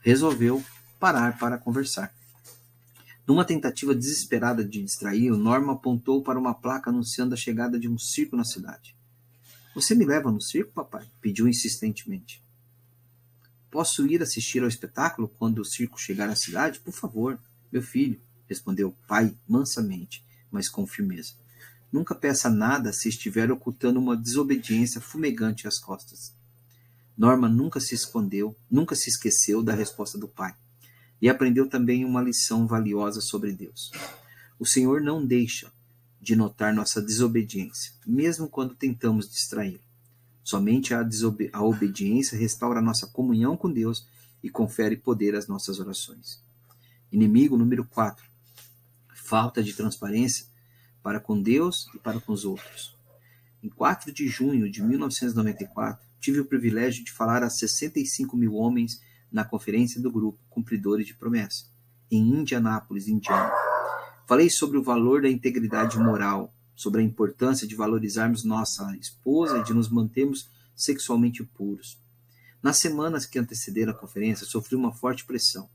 resolveu 0.00 0.62
parar 0.98 1.38
para 1.38 1.56
conversar. 1.56 2.12
Numa 3.28 3.44
tentativa 3.44 3.94
desesperada 3.94 4.64
de 4.64 4.82
distraí-lo, 4.82 5.36
Norma 5.36 5.74
apontou 5.74 6.22
para 6.22 6.38
uma 6.38 6.54
placa 6.54 6.88
anunciando 6.88 7.34
a 7.34 7.36
chegada 7.36 7.78
de 7.78 7.86
um 7.86 7.98
circo 7.98 8.34
na 8.34 8.42
cidade. 8.42 8.96
Você 9.74 9.94
me 9.94 10.06
leva 10.06 10.32
no 10.32 10.40
circo, 10.40 10.72
papai? 10.72 11.06
pediu 11.20 11.46
insistentemente. 11.46 12.42
Posso 13.70 14.06
ir 14.06 14.22
assistir 14.22 14.62
ao 14.62 14.68
espetáculo 14.68 15.28
quando 15.28 15.58
o 15.58 15.64
circo 15.64 16.00
chegar 16.00 16.30
à 16.30 16.34
cidade? 16.34 16.80
Por 16.80 16.94
favor, 16.94 17.38
meu 17.70 17.82
filho, 17.82 18.18
respondeu 18.48 18.88
o 18.88 19.06
pai 19.06 19.36
mansamente, 19.46 20.24
mas 20.50 20.70
com 20.70 20.86
firmeza. 20.86 21.34
Nunca 21.92 22.14
peça 22.14 22.48
nada 22.48 22.94
se 22.94 23.10
estiver 23.10 23.52
ocultando 23.52 24.00
uma 24.00 24.16
desobediência 24.16 25.02
fumegante 25.02 25.68
às 25.68 25.78
costas. 25.78 26.32
Norma 27.14 27.46
nunca 27.46 27.78
se 27.78 27.94
escondeu, 27.94 28.56
nunca 28.70 28.96
se 28.96 29.10
esqueceu 29.10 29.62
da 29.62 29.74
resposta 29.74 30.16
do 30.16 30.28
pai 30.28 30.56
e 31.20 31.28
aprendeu 31.28 31.68
também 31.68 32.04
uma 32.04 32.22
lição 32.22 32.66
valiosa 32.66 33.20
sobre 33.20 33.52
Deus. 33.52 33.90
O 34.58 34.66
Senhor 34.66 35.00
não 35.00 35.24
deixa 35.24 35.72
de 36.20 36.34
notar 36.34 36.74
nossa 36.74 37.00
desobediência, 37.00 37.92
mesmo 38.06 38.48
quando 38.48 38.74
tentamos 38.74 39.30
distraí-lo. 39.30 39.80
Somente 40.42 40.94
a, 40.94 41.06
a 41.52 41.62
obediência 41.62 42.38
restaura 42.38 42.80
nossa 42.80 43.06
comunhão 43.06 43.56
com 43.56 43.70
Deus 43.70 44.06
e 44.42 44.48
confere 44.48 44.96
poder 44.96 45.34
às 45.34 45.46
nossas 45.46 45.78
orações. 45.78 46.42
Inimigo 47.12 47.56
número 47.56 47.84
4. 47.84 48.24
Falta 49.14 49.62
de 49.62 49.74
transparência 49.74 50.46
para 51.02 51.20
com 51.20 51.40
Deus 51.40 51.86
e 51.94 51.98
para 51.98 52.20
com 52.20 52.32
os 52.32 52.44
outros. 52.44 52.96
Em 53.62 53.68
4 53.68 54.12
de 54.12 54.28
junho 54.28 54.70
de 54.70 54.82
1994, 54.82 56.02
tive 56.20 56.40
o 56.40 56.44
privilégio 56.44 57.04
de 57.04 57.12
falar 57.12 57.42
a 57.42 57.50
65 57.50 58.36
mil 58.36 58.54
homens 58.54 59.00
na 59.30 59.44
conferência 59.44 60.00
do 60.00 60.10
grupo 60.10 60.38
Cumpridores 60.48 61.06
de 61.06 61.14
Promessa, 61.14 61.66
em 62.10 62.20
Indianápolis, 62.20 63.08
Indiana. 63.08 63.52
Falei 64.26 64.50
sobre 64.50 64.78
o 64.78 64.82
valor 64.82 65.22
da 65.22 65.28
integridade 65.28 65.98
moral, 65.98 66.52
sobre 66.74 67.00
a 67.00 67.04
importância 67.04 67.66
de 67.66 67.74
valorizarmos 67.74 68.44
nossa 68.44 68.96
esposa 68.96 69.58
e 69.58 69.64
de 69.64 69.74
nos 69.74 69.88
mantermos 69.88 70.48
sexualmente 70.74 71.42
puros. 71.42 71.98
Nas 72.62 72.78
semanas 72.78 73.26
que 73.26 73.38
antecederam 73.38 73.92
a 73.92 73.96
conferência, 73.96 74.46
sofri 74.46 74.74
uma 74.74 74.92
forte 74.92 75.24
pressão 75.24 75.68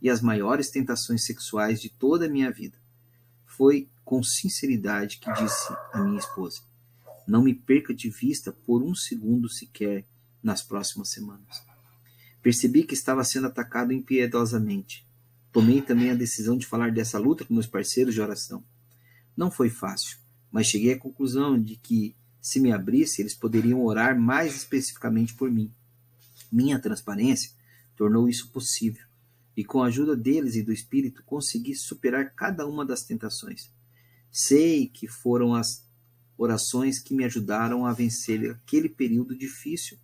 e 0.00 0.10
as 0.10 0.20
maiores 0.20 0.70
tentações 0.70 1.24
sexuais 1.24 1.80
de 1.80 1.88
toda 1.88 2.26
a 2.26 2.28
minha 2.28 2.50
vida. 2.50 2.76
Foi 3.46 3.88
com 4.04 4.22
sinceridade 4.22 5.18
que 5.18 5.32
disse 5.32 5.72
à 5.92 6.02
minha 6.02 6.18
esposa: 6.18 6.60
Não 7.26 7.42
me 7.42 7.54
perca 7.54 7.94
de 7.94 8.10
vista 8.10 8.52
por 8.52 8.82
um 8.82 8.94
segundo 8.94 9.48
sequer 9.48 10.04
nas 10.42 10.62
próximas 10.62 11.10
semanas. 11.10 11.73
Percebi 12.44 12.84
que 12.84 12.92
estava 12.92 13.24
sendo 13.24 13.46
atacado 13.46 13.90
impiedosamente. 13.90 15.02
Tomei 15.50 15.80
também 15.80 16.10
a 16.10 16.14
decisão 16.14 16.58
de 16.58 16.66
falar 16.66 16.92
dessa 16.92 17.18
luta 17.18 17.42
com 17.42 17.54
meus 17.54 17.66
parceiros 17.66 18.12
de 18.12 18.20
oração. 18.20 18.62
Não 19.34 19.50
foi 19.50 19.70
fácil, 19.70 20.18
mas 20.52 20.66
cheguei 20.66 20.92
à 20.92 20.98
conclusão 20.98 21.58
de 21.58 21.76
que, 21.76 22.14
se 22.42 22.60
me 22.60 22.70
abrisse, 22.70 23.22
eles 23.22 23.34
poderiam 23.34 23.82
orar 23.82 24.20
mais 24.20 24.54
especificamente 24.54 25.32
por 25.32 25.50
mim. 25.50 25.72
Minha 26.52 26.78
transparência 26.78 27.50
tornou 27.96 28.28
isso 28.28 28.50
possível, 28.50 29.06
e 29.56 29.64
com 29.64 29.82
a 29.82 29.86
ajuda 29.86 30.14
deles 30.14 30.54
e 30.54 30.62
do 30.62 30.70
Espírito 30.70 31.22
consegui 31.24 31.74
superar 31.74 32.34
cada 32.34 32.66
uma 32.66 32.84
das 32.84 33.04
tentações. 33.04 33.70
Sei 34.30 34.86
que 34.86 35.08
foram 35.08 35.54
as 35.54 35.82
orações 36.36 36.98
que 36.98 37.14
me 37.14 37.24
ajudaram 37.24 37.86
a 37.86 37.94
vencer 37.94 38.50
aquele 38.50 38.90
período 38.90 39.34
difícil 39.34 39.96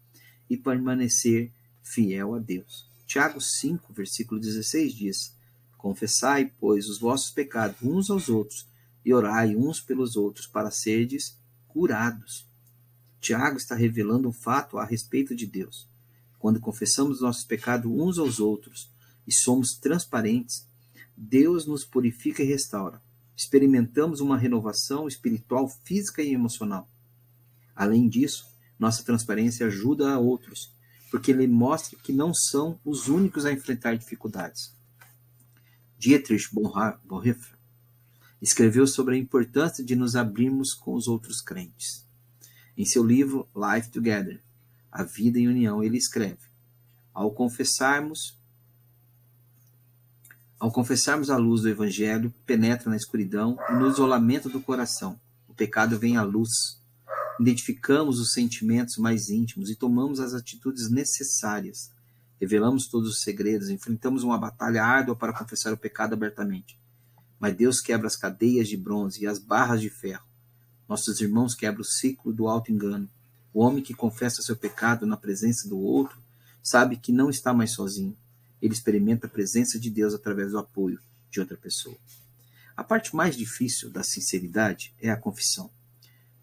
e 0.49 0.56
permanecer 0.56 1.52
fiel 1.82 2.34
a 2.34 2.38
Deus. 2.38 2.88
Tiago 3.06 3.40
5, 3.40 3.92
versículo 3.92 4.40
16 4.40 4.94
diz: 4.94 5.34
Confessai, 5.76 6.52
pois, 6.60 6.88
os 6.88 6.99
vossos 6.99 7.30
pecados 7.30 7.76
uns 7.82 8.10
aos 8.10 8.28
outros 8.28 8.66
e 9.04 9.12
orai 9.12 9.56
uns 9.56 9.80
pelos 9.80 10.14
outros 10.14 10.46
para 10.46 10.70
serdes 10.70 11.37
curados. 11.66 12.46
Tiago 13.20 13.56
está 13.56 13.75
revelando 13.75 14.28
um 14.28 14.32
fato 14.32 14.78
a 14.78 14.84
respeito 14.84 15.34
de 15.34 15.46
Deus. 15.46 15.88
Quando 16.38 16.60
confessamos 16.60 17.16
os 17.16 17.22
nossos 17.22 17.44
pecados 17.44 17.90
uns 17.90 18.18
aos 18.18 18.40
outros 18.40 18.90
e 19.26 19.32
somos 19.32 19.75
transparentes, 19.75 20.66
Deus 21.16 21.66
nos 21.66 21.84
purifica 21.84 22.42
e 22.42 22.46
restaura. 22.46 23.00
Experimentamos 23.37 24.20
uma 24.20 24.38
renovação 24.38 25.06
espiritual, 25.06 25.68
física 25.84 26.22
e 26.22 26.32
emocional. 26.32 26.88
Além 27.75 28.08
disso, 28.08 28.46
nossa 28.78 29.02
transparência 29.02 29.66
ajuda 29.66 30.12
a 30.12 30.18
outros 30.18 30.72
porque 31.11 31.31
ele 31.33 31.47
mostra 31.47 31.99
que 31.99 32.12
não 32.12 32.33
são 32.33 32.79
os 32.85 33.09
únicos 33.09 33.45
a 33.45 33.52
enfrentar 33.52 33.97
dificuldades. 33.97 34.75
Dietrich 35.99 36.49
Bonhoeffer 36.55 37.59
escreveu 38.40 38.87
sobre 38.87 39.14
a 39.14 39.19
importância 39.19 39.85
de 39.85 39.95
nos 39.95 40.17
abrirmos 40.17 40.73
com 40.73 40.95
os 40.95 41.07
outros 41.07 41.43
crentes. 41.43 42.07
Em 42.76 42.87
seu 42.87 43.05
livro 43.05 43.47
Life 43.55 43.90
Together, 43.90 44.40
A 44.90 45.02
Vida 45.02 45.38
em 45.38 45.49
União, 45.49 45.83
ele 45.85 45.99
escreve: 45.99 46.38
Ao 47.12 47.31
confessarmos 47.31 48.38
Ao 50.59 50.71
confessarmos 50.73 51.29
a 51.29 51.37
luz 51.37 51.62
do 51.62 51.69
Evangelho, 51.69 52.33
penetra 52.47 52.88
na 52.88 52.97
escuridão 52.97 53.59
e 53.69 53.73
no 53.75 53.88
isolamento 53.88 54.49
do 54.49 54.61
coração. 54.61 55.21
O 55.49 55.55
pecado 55.55 55.99
vem 55.99 56.17
à 56.17 56.23
luz. 56.23 56.79
Identificamos 57.40 58.20
os 58.20 58.35
sentimentos 58.35 58.99
mais 58.99 59.30
íntimos 59.30 59.70
e 59.70 59.75
tomamos 59.75 60.20
as 60.20 60.35
atitudes 60.35 60.90
necessárias. 60.90 61.90
Revelamos 62.38 62.87
todos 62.87 63.09
os 63.09 63.23
segredos, 63.23 63.70
enfrentamos 63.70 64.23
uma 64.23 64.37
batalha 64.37 64.85
árdua 64.85 65.16
para 65.16 65.32
confessar 65.32 65.73
o 65.73 65.76
pecado 65.78 66.12
abertamente. 66.12 66.78
Mas 67.38 67.56
Deus 67.56 67.80
quebra 67.80 68.06
as 68.06 68.14
cadeias 68.14 68.68
de 68.68 68.76
bronze 68.76 69.23
e 69.23 69.26
as 69.26 69.38
barras 69.38 69.80
de 69.80 69.88
ferro. 69.88 70.23
Nossos 70.87 71.18
irmãos 71.23 71.54
quebram 71.54 71.80
o 71.80 71.85
ciclo 71.85 72.30
do 72.30 72.47
alto 72.47 72.70
engano. 72.70 73.09
O 73.54 73.61
homem 73.61 73.82
que 73.82 73.94
confessa 73.94 74.42
seu 74.42 74.54
pecado 74.54 75.06
na 75.06 75.16
presença 75.16 75.66
do 75.66 75.78
outro 75.78 76.18
sabe 76.62 76.99
que 76.99 77.11
não 77.11 77.30
está 77.30 77.54
mais 77.54 77.73
sozinho. 77.73 78.14
Ele 78.61 78.75
experimenta 78.75 79.26
a 79.26 79.30
presença 79.30 79.80
de 79.80 79.88
Deus 79.88 80.12
através 80.12 80.50
do 80.50 80.59
apoio 80.59 81.00
de 81.30 81.40
outra 81.40 81.56
pessoa. 81.56 81.97
A 82.76 82.85
parte 82.85 83.16
mais 83.16 83.35
difícil 83.35 83.88
da 83.88 84.02
sinceridade 84.02 84.92
é 85.00 85.09
a 85.09 85.16
confissão. 85.16 85.70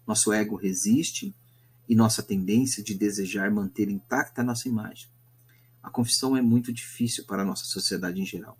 Nosso 0.08 0.32
ego 0.32 0.56
resiste 0.56 1.32
e 1.88 1.94
nossa 1.94 2.22
tendência 2.22 2.82
de 2.82 2.94
desejar 2.94 3.48
manter 3.50 3.88
intacta 3.88 4.40
a 4.40 4.44
nossa 4.44 4.66
imagem. 4.66 5.06
A 5.80 5.88
confissão 5.88 6.36
é 6.36 6.42
muito 6.42 6.72
difícil 6.72 7.24
para 7.26 7.42
a 7.42 7.44
nossa 7.44 7.64
sociedade 7.64 8.20
em 8.20 8.26
geral. 8.26 8.58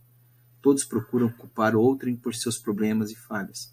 Todos 0.62 0.84
procuram 0.84 1.28
culpar 1.30 1.74
outrem 1.74 2.14
por 2.14 2.34
seus 2.34 2.58
problemas 2.58 3.10
e 3.10 3.16
falhas. 3.16 3.72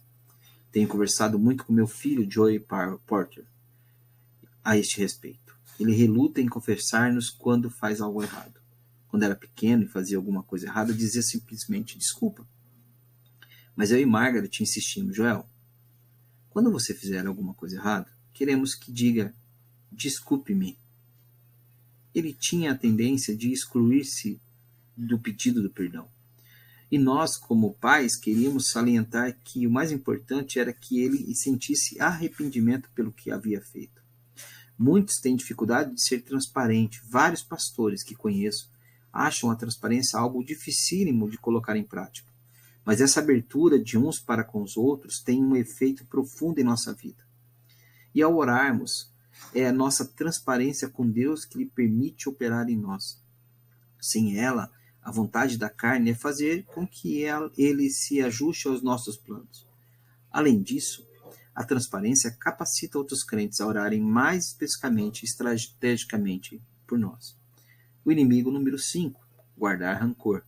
Tenho 0.72 0.88
conversado 0.88 1.38
muito 1.38 1.65
com 1.65 1.74
meu 1.74 1.88
filho 1.88 2.25
Joey 2.29 2.60
Porter 3.05 3.46
a 4.63 4.77
este 4.77 5.00
respeito. 5.00 5.53
Ele 5.79 5.94
reluta 5.94 6.41
em 6.41 6.48
confessar-nos 6.48 7.29
quando 7.29 7.70
faz 7.70 8.01
algo 8.01 8.24
errado 8.24 8.65
quando 9.15 9.24
era 9.24 9.36
pequeno 9.36 9.84
e 9.84 9.88
fazia 9.88 10.17
alguma 10.17 10.44
coisa 10.44 10.65
errada, 10.65 10.94
dizia 10.94 11.22
simplesmente 11.22 11.98
desculpa. 11.98 12.46
Mas 13.74 13.89
eu 13.89 13.98
e 13.98 14.05
Margaret 14.05 14.50
insistimos, 14.60 15.15
Joel, 15.15 15.48
quando 16.55 16.71
você 16.71 16.93
fizer 16.93 17.27
alguma 17.27 17.53
coisa 17.53 17.75
errada, 17.75 18.07
queremos 18.33 18.75
que 18.75 18.89
diga 18.89 19.35
desculpe-me. 19.91 20.77
Ele 22.13 22.33
tinha 22.33 22.71
a 22.71 22.77
tendência 22.77 23.35
de 23.35 23.51
excluir-se 23.51 24.39
do 24.95 25.19
pedido 25.19 25.62
do 25.62 25.69
perdão. 25.69 26.07
E 26.89 26.97
nós, 26.97 27.35
como 27.35 27.74
pais, 27.74 28.15
queríamos 28.15 28.69
salientar 28.69 29.38
que 29.43 29.67
o 29.67 29.69
mais 29.69 29.91
importante 29.91 30.57
era 30.57 30.71
que 30.71 31.01
ele 31.01 31.35
sentisse 31.35 32.00
arrependimento 32.00 32.89
pelo 32.95 33.12
que 33.12 33.29
havia 33.29 33.59
feito. 33.59 34.01
Muitos 34.79 35.19
têm 35.19 35.35
dificuldade 35.35 35.93
de 35.93 36.01
ser 36.01 36.21
transparente. 36.21 37.01
Vários 37.09 37.43
pastores 37.43 38.01
que 38.01 38.15
conheço 38.15 38.71
acham 39.12 39.51
a 39.51 39.57
transparência 39.57 40.17
algo 40.17 40.41
dificílimo 40.41 41.29
de 41.29 41.38
colocar 41.38 41.75
em 41.75 41.83
prática. 41.83 42.33
Mas 42.86 43.01
essa 43.01 43.20
abertura 43.20 43.80
de 43.80 43.98
uns 43.98 44.20
para 44.20 44.44
com 44.44 44.62
os 44.62 44.77
outros 44.77 45.20
tem 45.20 45.44
um 45.44 45.56
efeito 45.56 46.06
profundo 46.06 46.60
em 46.60 46.63
nossa 46.63 46.94
vida. 46.94 47.25
E 48.13 48.22
ao 48.22 48.36
orarmos, 48.36 49.12
é 49.54 49.68
a 49.68 49.74
nossa 49.74 50.06
transparência 50.06 50.88
com 50.88 51.10
Deus 51.10 51.44
que 51.44 51.58
lhe 51.58 51.65
permite 51.65 52.30
operar 52.30 52.70
em 52.70 52.77
nós. 52.77 53.20
Sem 54.00 54.38
ela, 54.38 54.72
a 55.01 55.12
vontade 55.12 55.58
da 55.58 55.70
carne 55.70 56.12
é 56.12 56.15
fazer 56.15 56.63
com 56.65 56.88
que 56.88 57.24
ele 57.58 57.89
se 57.89 58.22
ajuste 58.22 58.68
aos 58.68 58.82
nossos 58.82 59.18
planos. 59.18 59.68
Além 60.32 60.62
disso, 60.62 61.06
a 61.54 61.63
transparência 61.63 62.32
capacita 62.32 62.98
outros 62.98 63.24
crentes 63.24 63.62
a 63.62 63.68
orarem 63.68 64.01
mais 64.01 64.48
especificamente 64.48 65.24
e 65.24 65.25
estrategicamente 65.25 66.62
por 66.86 67.00
nós. 67.00 67.36
O 68.04 68.12
inimigo 68.12 68.51
número 68.51 68.77
5, 68.77 69.20
guardar 69.58 70.01
rancor. 70.01 70.44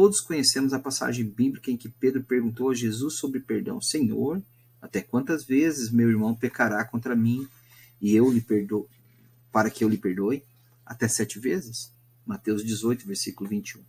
Todos 0.00 0.22
conhecemos 0.22 0.72
a 0.72 0.78
passagem 0.78 1.26
bíblica 1.26 1.70
em 1.70 1.76
que 1.76 1.86
Pedro 1.86 2.24
perguntou 2.24 2.70
a 2.70 2.74
Jesus 2.74 3.18
sobre 3.18 3.38
perdão. 3.38 3.82
Senhor, 3.82 4.42
até 4.80 5.02
quantas 5.02 5.44
vezes 5.44 5.90
meu 5.90 6.08
irmão 6.08 6.34
pecará 6.34 6.82
contra 6.86 7.14
mim 7.14 7.46
e 8.00 8.16
eu 8.16 8.32
lhe 8.32 8.40
perdoo, 8.40 8.88
para 9.52 9.68
que 9.68 9.84
eu 9.84 9.90
lhe 9.90 9.98
perdoe? 9.98 10.42
Até 10.86 11.06
sete 11.06 11.38
vezes? 11.38 11.92
Mateus 12.24 12.64
18, 12.64 13.06
versículo 13.06 13.50
21. 13.50 13.82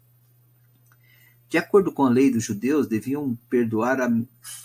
De 1.47 1.57
acordo 1.57 1.93
com 1.93 2.05
a 2.05 2.09
lei 2.09 2.29
dos 2.29 2.43
judeus, 2.43 2.89
deviam 2.89 3.33
perdoar 3.49 4.01
a, 4.01 4.11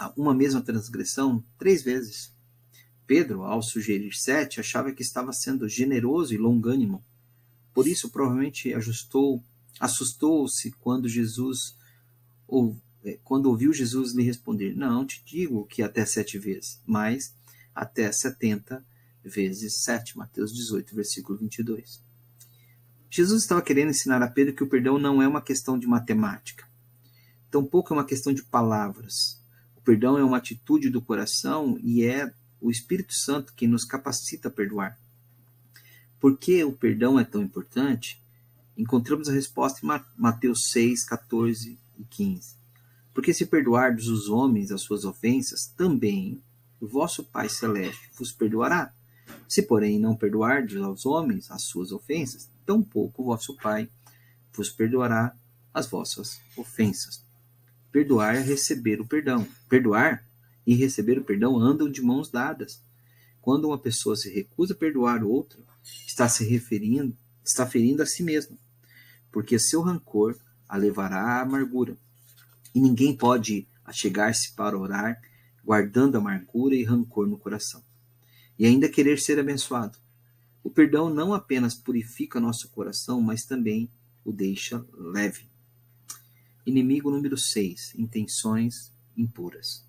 a 0.01 0.13
uma 0.17 0.35
mesma 0.35 0.61
transgressão 0.61 1.45
três 1.57 1.81
vezes. 1.81 2.33
Pedro, 3.07 3.45
ao 3.45 3.63
sugerir 3.63 4.17
sete, 4.17 4.59
achava 4.59 4.91
que 4.91 5.03
estava 5.03 5.33
sendo 5.33 5.69
generoso 5.69 6.35
e 6.35 6.39
longânimo. 6.39 7.05
Por 7.73 7.87
isso, 7.87 8.11
provavelmente 8.11 8.75
ajustou, 8.75 9.41
assustou-se 9.79 10.71
quando 10.81 11.09
Jesus 11.09 11.77
ou 12.47 12.77
é, 13.05 13.19
quando 13.23 13.47
ouviu 13.47 13.73
Jesus 13.73 14.15
lhe 14.15 14.23
responder: 14.23 14.75
Não 14.75 15.07
te 15.07 15.23
digo 15.25 15.67
que 15.67 15.83
até 15.83 16.05
sete 16.05 16.39
vezes, 16.39 16.81
mas 16.85 17.35
até 17.75 18.11
setenta 18.11 18.85
vezes 19.23 19.85
sete. 19.85 20.19
Mateus 20.19 20.53
18, 20.53 20.95
versículo 20.95 21.39
22. 21.39 22.01
Jesus 23.09 23.43
estava 23.43 23.63
querendo 23.63 23.91
ensinar 23.91 24.23
a 24.23 24.29
Pedro 24.29 24.55
que 24.55 24.65
o 24.65 24.69
perdão 24.69 24.99
não 24.99 25.23
é 25.23 25.29
uma 25.29 25.41
questão 25.41 25.79
de 25.79 25.87
matemática, 25.87 26.67
tampouco 27.51 27.95
é 27.95 27.97
uma 27.97 28.05
questão 28.05 28.33
de 28.33 28.43
palavras. 28.43 29.41
O 29.77 29.81
perdão 29.81 30.19
é 30.19 30.25
uma 30.25 30.39
atitude 30.39 30.91
do 30.91 31.01
coração 31.01 31.79
e 31.83 32.03
é 32.03 32.33
o 32.61 32.71
Espírito 32.71 33.15
Santo 33.15 33.55
que 33.55 33.69
nos 33.69 33.85
capacita 33.85 34.49
a 34.49 34.51
perdoar. 34.51 34.99
Por 36.19 36.37
que 36.37 36.65
o 36.65 36.73
perdão 36.73 37.21
é 37.21 37.25
tão 37.25 37.43
importante? 37.43 38.21
Encontramos 38.77 39.29
a 39.29 39.33
resposta 39.33 39.81
em 39.83 40.01
Mateus 40.17 40.71
6, 40.71 41.05
14 41.05 41.79
e 41.99 42.05
15. 42.05 42.55
Porque 43.15 43.33
se 43.33 43.47
perdoardes 43.47 44.09
os 44.09 44.29
homens 44.29 44.71
as 44.71 44.83
suas 44.83 45.05
ofensas, 45.05 45.67
também 45.77 46.43
o 46.81 46.87
vosso 46.87 47.25
Pai 47.25 47.49
Celeste 47.49 48.11
vos 48.19 48.33
perdoará. 48.33 48.93
Se, 49.49 49.63
porém, 49.63 49.99
não 49.99 50.15
perdoardes 50.15 50.77
aos 50.77 51.07
homens 51.07 51.51
as 51.51 51.63
suas 51.63 51.93
ofensas, 51.93 52.49
tampouco 52.67 53.23
o 53.23 53.27
vosso 53.27 53.57
Pai 53.57 53.89
vos 54.53 54.71
perdoará 54.71 55.35
as 55.73 55.87
vossas 55.87 56.41
ofensas. 56.57 57.25
Perdoar 57.91 58.37
é 58.37 58.41
receber 58.41 59.01
o 59.01 59.07
perdão. 59.07 59.47
Perdoar 59.69 60.23
e 60.67 60.75
receber 60.75 61.19
o 61.19 61.25
perdão 61.25 61.59
andam 61.59 61.91
de 61.91 62.03
mãos 62.03 62.31
dadas. 62.31 62.83
Quando 63.41 63.69
uma 63.69 63.79
pessoa 63.79 64.17
se 64.17 64.29
recusa 64.29 64.75
a 64.75 64.77
perdoar 64.77 65.23
outra, 65.25 65.61
está 66.07 66.29
se 66.29 66.45
referindo, 66.45 67.17
está 67.45 67.65
ferindo 67.65 68.03
a 68.03 68.07
si 68.07 68.23
mesmo, 68.23 68.59
porque 69.37 69.59
seu 69.59 69.83
rancor 69.83 70.35
a 70.67 70.79
levará 70.79 71.21
à 71.23 71.43
amargura. 71.43 71.95
E 72.75 72.81
ninguém 72.81 73.15
pode 73.15 73.69
achegar-se 73.85 74.55
para 74.55 74.79
orar 74.79 75.21
guardando 75.63 76.17
amargura 76.17 76.75
e 76.75 76.83
rancor 76.83 77.27
no 77.27 77.37
coração, 77.37 77.85
e 78.59 78.65
ainda 78.65 78.89
querer 78.89 79.21
ser 79.21 79.39
abençoado. 79.39 79.99
O 80.65 80.71
perdão 80.71 81.11
não 81.11 81.35
apenas 81.35 81.75
purifica 81.75 82.41
nosso 82.41 82.71
coração, 82.71 83.21
mas 83.21 83.45
também 83.45 83.91
o 84.25 84.33
deixa 84.33 84.83
leve. 84.95 85.47
Inimigo 86.65 87.11
número 87.11 87.37
6: 87.37 87.93
intenções 87.95 88.91
impuras. 89.15 89.85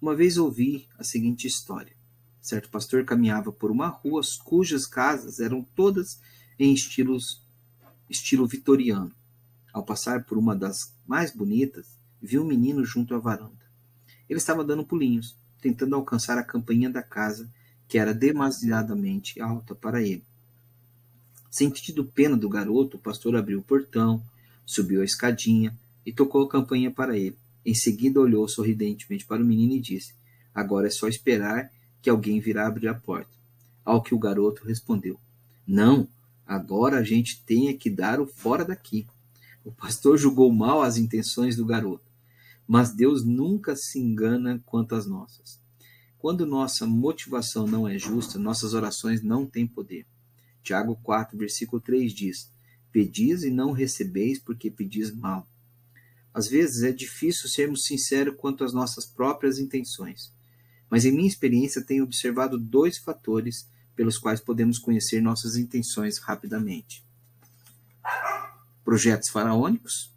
Uma 0.00 0.16
vez 0.16 0.38
ouvi 0.38 0.88
a 0.98 1.04
seguinte 1.04 1.46
história. 1.46 1.94
Certo 2.40 2.70
pastor 2.70 3.04
caminhava 3.04 3.52
por 3.52 3.70
uma 3.70 3.88
rua 3.88 4.22
cujas 4.42 4.86
casas 4.86 5.38
eram 5.38 5.62
todas 5.76 6.18
em 6.58 6.72
estilos, 6.72 7.43
estilo 8.08 8.46
vitoriano. 8.46 9.12
Ao 9.72 9.82
passar 9.82 10.24
por 10.24 10.38
uma 10.38 10.54
das 10.54 10.94
mais 11.06 11.34
bonitas, 11.34 11.86
viu 12.20 12.42
um 12.42 12.46
menino 12.46 12.84
junto 12.84 13.14
à 13.14 13.18
varanda. 13.18 13.64
Ele 14.28 14.38
estava 14.38 14.64
dando 14.64 14.84
pulinhos, 14.84 15.36
tentando 15.60 15.94
alcançar 15.94 16.38
a 16.38 16.44
campainha 16.44 16.88
da 16.88 17.02
casa, 17.02 17.50
que 17.88 17.98
era 17.98 18.14
demasiadamente 18.14 19.40
alta 19.40 19.74
para 19.74 20.02
ele. 20.02 20.24
Sentindo 21.50 22.04
pena 22.04 22.36
do 22.36 22.48
garoto, 22.48 22.96
o 22.96 23.00
pastor 23.00 23.36
abriu 23.36 23.60
o 23.60 23.62
portão, 23.62 24.22
subiu 24.66 25.02
a 25.02 25.04
escadinha 25.04 25.76
e 26.04 26.12
tocou 26.12 26.42
a 26.42 26.48
campainha 26.48 26.90
para 26.90 27.16
ele. 27.16 27.36
Em 27.64 27.74
seguida, 27.74 28.20
olhou 28.20 28.46
sorridentemente 28.48 29.24
para 29.24 29.42
o 29.42 29.46
menino 29.46 29.74
e 29.74 29.80
disse: 29.80 30.14
Agora 30.54 30.86
é 30.88 30.90
só 30.90 31.08
esperar 31.08 31.70
que 32.02 32.10
alguém 32.10 32.40
virá 32.40 32.66
abrir 32.66 32.88
a 32.88 32.94
porta. 32.94 33.32
Ao 33.84 34.02
que 34.02 34.14
o 34.14 34.18
garoto 34.18 34.64
respondeu: 34.64 35.18
Não, 35.66 36.08
agora 36.46 36.98
a 36.98 37.02
gente 37.02 37.42
tem 37.44 37.76
que 37.76 37.90
dar 37.90 38.20
o 38.20 38.26
fora 38.26 38.64
daqui. 38.64 39.06
O 39.64 39.72
pastor 39.72 40.18
julgou 40.18 40.52
mal 40.52 40.82
as 40.82 40.98
intenções 40.98 41.56
do 41.56 41.64
garoto, 41.64 42.04
mas 42.66 42.92
Deus 42.92 43.24
nunca 43.24 43.74
se 43.74 43.98
engana 43.98 44.62
quanto 44.66 44.94
às 44.94 45.06
nossas. 45.06 45.58
Quando 46.18 46.46
nossa 46.46 46.86
motivação 46.86 47.66
não 47.66 47.86
é 47.86 47.98
justa, 47.98 48.38
nossas 48.38 48.74
orações 48.74 49.22
não 49.22 49.46
têm 49.46 49.66
poder. 49.66 50.06
Tiago 50.62 50.96
4, 51.02 51.36
versículo 51.36 51.80
3 51.80 52.12
diz: 52.12 52.50
Pedis 52.90 53.42
e 53.42 53.50
não 53.50 53.72
recebeis 53.72 54.38
porque 54.38 54.70
pedis 54.70 55.14
mal. 55.14 55.46
Às 56.32 56.48
vezes 56.48 56.82
é 56.82 56.90
difícil 56.90 57.48
sermos 57.48 57.84
sinceros 57.84 58.36
quanto 58.36 58.64
às 58.64 58.72
nossas 58.72 59.04
próprias 59.04 59.58
intenções. 59.58 60.32
Mas 60.90 61.04
em 61.04 61.12
minha 61.12 61.28
experiência 61.28 61.84
tenho 61.84 62.04
observado 62.04 62.58
dois 62.58 62.98
fatores 62.98 63.68
pelos 63.96 64.18
quais 64.18 64.40
podemos 64.40 64.78
conhecer 64.78 65.20
nossas 65.20 65.56
intenções 65.56 66.18
rapidamente: 66.18 67.04
projetos 68.84 69.28
faraônicos 69.30 70.12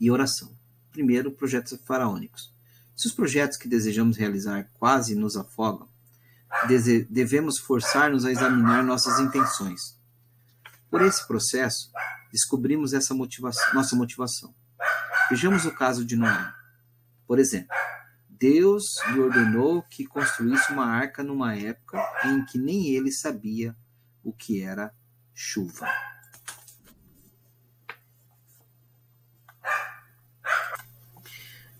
e 0.00 0.10
oração. 0.10 0.50
Primeiro, 0.92 1.30
projetos 1.30 1.78
faraônicos. 1.84 2.52
Se 2.96 3.06
os 3.06 3.12
projetos 3.12 3.58
que 3.58 3.68
desejamos 3.68 4.16
realizar 4.16 4.70
quase 4.78 5.14
nos 5.14 5.36
afogam, 5.36 5.88
devemos 7.10 7.58
forçar-nos 7.58 8.24
a 8.24 8.30
examinar 8.30 8.82
nossas 8.82 9.20
intenções. 9.20 9.96
Por 10.90 11.02
esse 11.02 11.26
processo, 11.26 11.90
descobrimos 12.32 12.94
essa 12.94 13.14
nossa 13.74 13.94
motivação. 13.96 14.54
Vejamos 15.28 15.66
o 15.66 15.72
caso 15.72 16.04
de 16.04 16.16
Noé. 16.16 16.52
Por 17.26 17.38
exemplo, 17.38 17.68
Deus 18.38 18.84
lhe 19.12 19.20
ordenou 19.20 19.82
que 19.82 20.06
construísse 20.06 20.70
uma 20.70 20.84
arca 20.84 21.22
numa 21.22 21.56
época 21.56 21.98
em 22.26 22.44
que 22.44 22.58
nem 22.58 22.88
ele 22.88 23.10
sabia 23.10 23.74
o 24.22 24.30
que 24.30 24.62
era 24.62 24.92
chuva. 25.34 25.86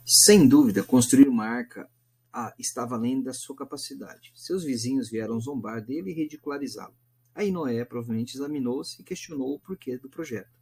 Sem 0.06 0.48
dúvida, 0.48 0.82
construir 0.82 1.28
uma 1.28 1.44
arca 1.44 1.90
ah, 2.32 2.54
estava 2.58 2.94
além 2.94 3.22
da 3.22 3.34
sua 3.34 3.54
capacidade. 3.54 4.32
Seus 4.34 4.64
vizinhos 4.64 5.10
vieram 5.10 5.38
zombar 5.38 5.84
dele 5.84 6.10
e 6.10 6.14
ridicularizá-lo. 6.14 6.94
Aí 7.34 7.50
Noé 7.50 7.84
provavelmente 7.84 8.34
examinou-se 8.34 9.02
e 9.02 9.04
questionou 9.04 9.54
o 9.54 9.60
porquê 9.60 9.98
do 9.98 10.08
projeto. 10.08 10.56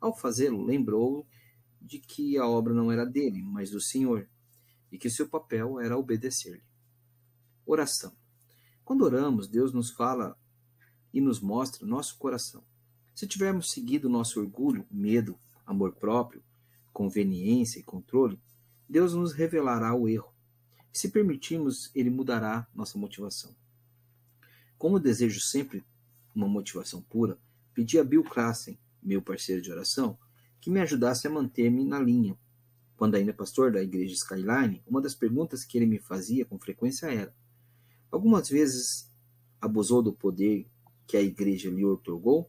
Ao 0.00 0.16
fazê-lo, 0.16 0.64
lembrou 0.64 1.26
de 1.80 1.98
que 1.98 2.38
a 2.38 2.46
obra 2.46 2.72
não 2.72 2.92
era 2.92 3.04
dele, 3.04 3.42
mas 3.42 3.70
do 3.70 3.80
Senhor, 3.80 4.28
e 4.90 4.98
que 4.98 5.10
seu 5.10 5.28
papel 5.28 5.80
era 5.80 5.96
obedecer-lhe. 5.96 6.62
Oração. 7.64 8.16
Quando 8.84 9.02
oramos, 9.02 9.48
Deus 9.48 9.72
nos 9.72 9.90
fala 9.90 10.38
e 11.12 11.20
nos 11.20 11.40
mostra 11.40 11.86
nosso 11.86 12.16
coração. 12.18 12.64
Se 13.14 13.26
tivermos 13.26 13.70
seguido 13.70 14.08
nosso 14.08 14.38
orgulho, 14.40 14.86
medo, 14.90 15.38
amor 15.64 15.94
próprio, 15.94 16.42
conveniência 16.92 17.80
e 17.80 17.82
controle, 17.82 18.40
Deus 18.88 19.14
nos 19.14 19.32
revelará 19.32 19.94
o 19.94 20.08
erro. 20.08 20.32
Se 20.92 21.08
permitirmos, 21.08 21.90
Ele 21.94 22.10
mudará 22.10 22.68
nossa 22.74 22.98
motivação. 22.98 23.54
Como 24.78 25.00
desejo 25.00 25.40
sempre 25.40 25.84
uma 26.34 26.46
motivação 26.46 27.02
pura, 27.02 27.38
pedi 27.74 27.98
a 27.98 28.04
Bill 28.04 28.22
Klassen, 28.22 28.78
meu 29.02 29.20
parceiro 29.20 29.60
de 29.60 29.72
oração, 29.72 30.18
que 30.60 30.70
me 30.70 30.80
ajudasse 30.80 31.26
a 31.26 31.30
manter-me 31.30 31.84
na 31.84 31.98
linha. 31.98 32.38
Quando 32.96 33.14
ainda 33.14 33.32
pastor 33.32 33.72
da 33.72 33.82
igreja 33.82 34.14
Skyline, 34.14 34.82
uma 34.86 35.00
das 35.00 35.14
perguntas 35.14 35.64
que 35.64 35.76
ele 35.76 35.86
me 35.86 35.98
fazia 35.98 36.44
com 36.44 36.58
frequência 36.58 37.06
era: 37.06 37.34
Algumas 38.10 38.48
vezes 38.48 39.10
abusou 39.60 40.02
do 40.02 40.12
poder 40.12 40.66
que 41.06 41.16
a 41.16 41.22
igreja 41.22 41.70
lhe 41.70 41.84
otorgou? 41.84 42.48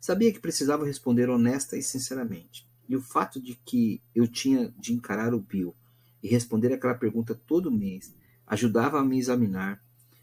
Sabia 0.00 0.32
que 0.32 0.40
precisava 0.40 0.84
responder 0.84 1.30
honesta 1.30 1.76
e 1.76 1.82
sinceramente. 1.82 2.66
E 2.88 2.96
o 2.96 3.00
fato 3.00 3.40
de 3.40 3.54
que 3.54 4.02
eu 4.14 4.26
tinha 4.26 4.74
de 4.78 4.92
encarar 4.92 5.32
o 5.32 5.40
Bill 5.40 5.74
e 6.22 6.28
responder 6.28 6.72
aquela 6.72 6.94
pergunta 6.94 7.34
todo 7.46 7.70
mês 7.70 8.12
ajudava 8.46 8.98
a 8.98 9.04
me 9.04 9.18
examinar 9.18 9.80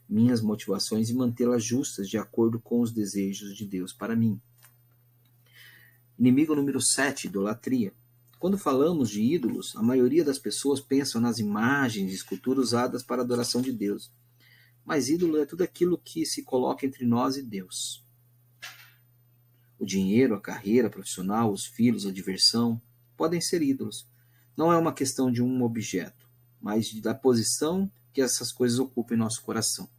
minhas 0.07 0.41
motivações 0.41 1.09
e 1.09 1.13
mantê-las 1.13 1.63
justas 1.63 2.09
de 2.09 2.17
acordo 2.17 2.59
com 2.59 2.81
os 2.81 2.91
desejos 2.91 3.55
de 3.55 3.65
Deus 3.65 3.93
para 3.93 4.15
mim. 4.15 4.41
Inimigo 6.17 6.55
número 6.55 6.81
7, 6.81 7.27
idolatria. 7.27 7.93
Quando 8.39 8.58
falamos 8.58 9.10
de 9.10 9.21
ídolos, 9.21 9.75
a 9.75 9.84
maioria 9.84 10.23
das 10.23 10.39
pessoas 10.39 10.80
pensam 10.80 11.19
nas 11.19 11.39
imagens 11.39 12.10
e 12.10 12.15
esculturas 12.15 12.67
usadas 12.67 13.04
para 13.04 13.21
a 13.21 13.25
adoração 13.25 13.62
de 13.62 13.73
Deus. 13.73 14.10
Mas 14.86 15.10
ídolo 15.10 15.38
é 15.38 15.45
tudo 15.45 15.62
aquilo 15.62 15.97
que 15.97 16.25
se 16.25 16.41
coloca 16.41 16.86
entre 16.86 17.06
nós 17.06 17.36
e 17.36 17.43
Deus. 17.43 18.02
O 19.78 19.86
dinheiro, 19.86 20.36
a 20.36 20.41
carreira 20.41 20.89
profissional, 20.89 21.52
os 21.52 21.65
filhos, 21.65 22.06
a 22.06 22.12
diversão 22.12 22.82
podem 23.17 23.41
ser 23.41 23.62
ídolos. 23.62 24.08
Não 24.56 24.71
é 24.71 24.78
uma 24.78 24.93
questão 24.93 25.30
de 25.30 25.43
um 25.43 25.62
objeto, 25.62 26.25
mas 26.62 26.93
da 27.02 27.13
posição 27.13 27.91
que 28.13 28.21
essas 28.21 28.54
coisas 28.54 28.80
ocupam 28.80 29.15
em 29.15 29.17
nosso 29.17 29.41
coração. 29.41 29.89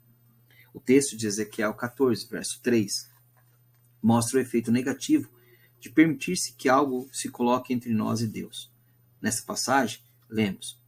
O 0.72 0.80
texto 0.80 1.14
de 1.14 1.26
Ezequiel 1.26 1.74
14, 1.74 2.26
verso 2.26 2.58
3, 2.62 3.10
mostra 4.02 4.38
o 4.38 4.40
efeito 4.40 4.72
negativo 4.72 5.28
de 5.80 5.88
permitir-se 5.88 6.52
que 6.52 6.68
algo 6.68 7.08
se 7.10 7.30
coloque 7.30 7.72
entre 7.72 7.92
nós 7.92 8.20
e 8.20 8.26
Deus. 8.26 8.70
Nessa 9.20 9.42
passagem, 9.42 10.00
lemos: 10.28 10.78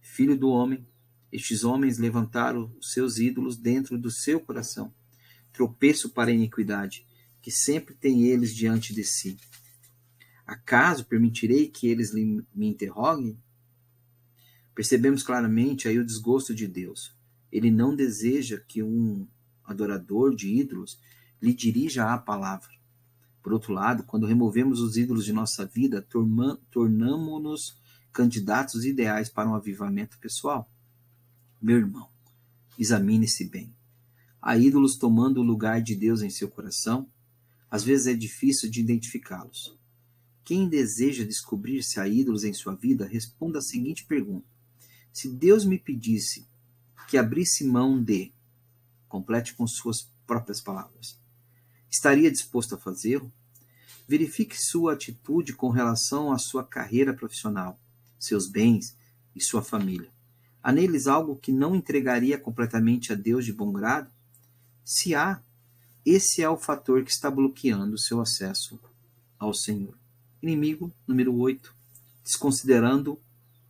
Filho 0.00 0.36
do 0.36 0.50
homem, 0.50 0.86
estes 1.32 1.64
homens 1.64 1.98
levantaram 1.98 2.70
os 2.78 2.92
seus 2.92 3.18
ídolos 3.18 3.56
dentro 3.56 3.98
do 3.98 4.10
seu 4.10 4.38
coração, 4.38 4.92
tropeço 5.52 6.10
para 6.10 6.30
a 6.30 6.34
iniquidade, 6.34 7.06
que 7.42 7.50
sempre 7.50 7.94
tem 7.94 8.24
eles 8.24 8.54
diante 8.54 8.94
de 8.94 9.02
si. 9.02 9.38
Acaso 10.46 11.06
permitirei 11.06 11.68
que 11.68 11.88
eles 11.88 12.12
me 12.12 12.44
interroguem? 12.54 13.36
Percebemos 14.74 15.22
claramente 15.22 15.88
aí 15.88 15.98
o 15.98 16.04
desgosto 16.04 16.54
de 16.54 16.68
Deus. 16.68 17.12
Ele 17.50 17.70
não 17.70 17.96
deseja 17.96 18.60
que 18.68 18.82
um 18.82 19.26
adorador 19.64 20.36
de 20.36 20.48
ídolos 20.48 21.00
lhe 21.40 21.54
dirija 21.54 22.12
a 22.12 22.18
palavra. 22.18 22.75
Por 23.46 23.52
outro 23.52 23.72
lado, 23.72 24.02
quando 24.02 24.26
removemos 24.26 24.80
os 24.80 24.96
ídolos 24.96 25.24
de 25.24 25.32
nossa 25.32 25.64
vida, 25.64 26.04
tornamos-nos 26.72 27.80
candidatos 28.12 28.84
ideais 28.84 29.28
para 29.28 29.48
um 29.48 29.54
avivamento 29.54 30.18
pessoal. 30.18 30.68
Meu 31.62 31.76
irmão, 31.76 32.08
examine-se 32.76 33.44
bem. 33.44 33.72
Há 34.42 34.58
ídolos 34.58 34.96
tomando 34.96 35.38
o 35.38 35.44
lugar 35.44 35.80
de 35.80 35.94
Deus 35.94 36.22
em 36.22 36.28
seu 36.28 36.48
coração? 36.48 37.08
Às 37.70 37.84
vezes 37.84 38.08
é 38.08 38.14
difícil 38.14 38.68
de 38.68 38.80
identificá-los. 38.80 39.78
Quem 40.44 40.68
deseja 40.68 41.24
descobrir 41.24 41.84
se 41.84 42.00
há 42.00 42.08
ídolos 42.08 42.42
em 42.42 42.52
sua 42.52 42.74
vida, 42.74 43.06
responda 43.06 43.60
a 43.60 43.62
seguinte 43.62 44.06
pergunta: 44.06 44.48
Se 45.12 45.28
Deus 45.28 45.64
me 45.64 45.78
pedisse 45.78 46.44
que 47.06 47.16
abrisse 47.16 47.62
mão 47.64 48.02
de, 48.02 48.32
complete 49.08 49.54
com 49.54 49.68
suas 49.68 50.10
próprias 50.26 50.60
palavras, 50.60 51.16
estaria 51.88 52.28
disposto 52.28 52.74
a 52.74 52.78
fazê-lo? 52.78 53.32
Verifique 54.08 54.56
sua 54.56 54.92
atitude 54.92 55.52
com 55.52 55.68
relação 55.68 56.32
à 56.32 56.38
sua 56.38 56.64
carreira 56.64 57.12
profissional, 57.12 57.78
seus 58.18 58.48
bens 58.48 58.96
e 59.34 59.42
sua 59.42 59.62
família. 59.62 60.10
Há 60.62 60.72
neles 60.72 61.06
algo 61.06 61.36
que 61.36 61.52
não 61.52 61.74
entregaria 61.74 62.38
completamente 62.38 63.12
a 63.12 63.16
Deus 63.16 63.44
de 63.44 63.52
bom 63.52 63.72
grado? 63.72 64.10
Se 64.84 65.14
há, 65.14 65.40
esse 66.04 66.42
é 66.42 66.48
o 66.48 66.56
fator 66.56 67.04
que 67.04 67.10
está 67.10 67.30
bloqueando 67.30 67.94
o 67.94 67.98
seu 67.98 68.20
acesso 68.20 68.78
ao 69.38 69.52
Senhor. 69.52 69.96
Inimigo 70.42 70.92
número 71.06 71.36
8, 71.36 71.74
desconsiderando 72.24 73.18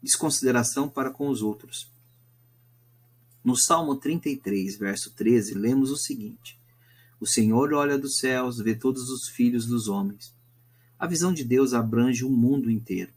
desconsideração 0.03 0.88
para 0.88 1.11
com 1.11 1.29
os 1.29 1.42
outros. 1.42 1.90
No 3.42 3.57
Salmo 3.57 3.96
33, 3.96 4.77
verso 4.77 5.11
13, 5.12 5.55
lemos 5.55 5.90
o 5.90 5.96
seguinte: 5.96 6.56
O 7.18 7.26
Senhor 7.26 7.72
olha 7.72 7.98
dos 7.98 8.18
céus, 8.18 8.59
vê 8.59 8.74
todos 8.74 9.09
os 9.11 9.29
filhos 9.29 9.66
dos 9.66 9.88
homens. 9.88 10.35
A 10.98 11.07
visão 11.07 11.33
de 11.33 11.44
Deus 11.44 11.72
abrange 11.72 12.24
o 12.24 12.31
mundo 12.31 12.70
inteiro. 12.70 13.12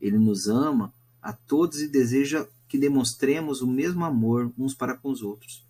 Ele 0.00 0.18
nos 0.18 0.48
ama 0.48 0.92
a 1.22 1.32
todos 1.32 1.80
e 1.80 1.88
deseja 1.88 2.46
que 2.68 2.78
demonstremos 2.78 3.62
o 3.62 3.66
mesmo 3.66 4.04
amor 4.04 4.52
uns 4.58 4.74
para 4.74 4.94
com 4.94 5.10
os 5.10 5.22
outros. 5.22 5.64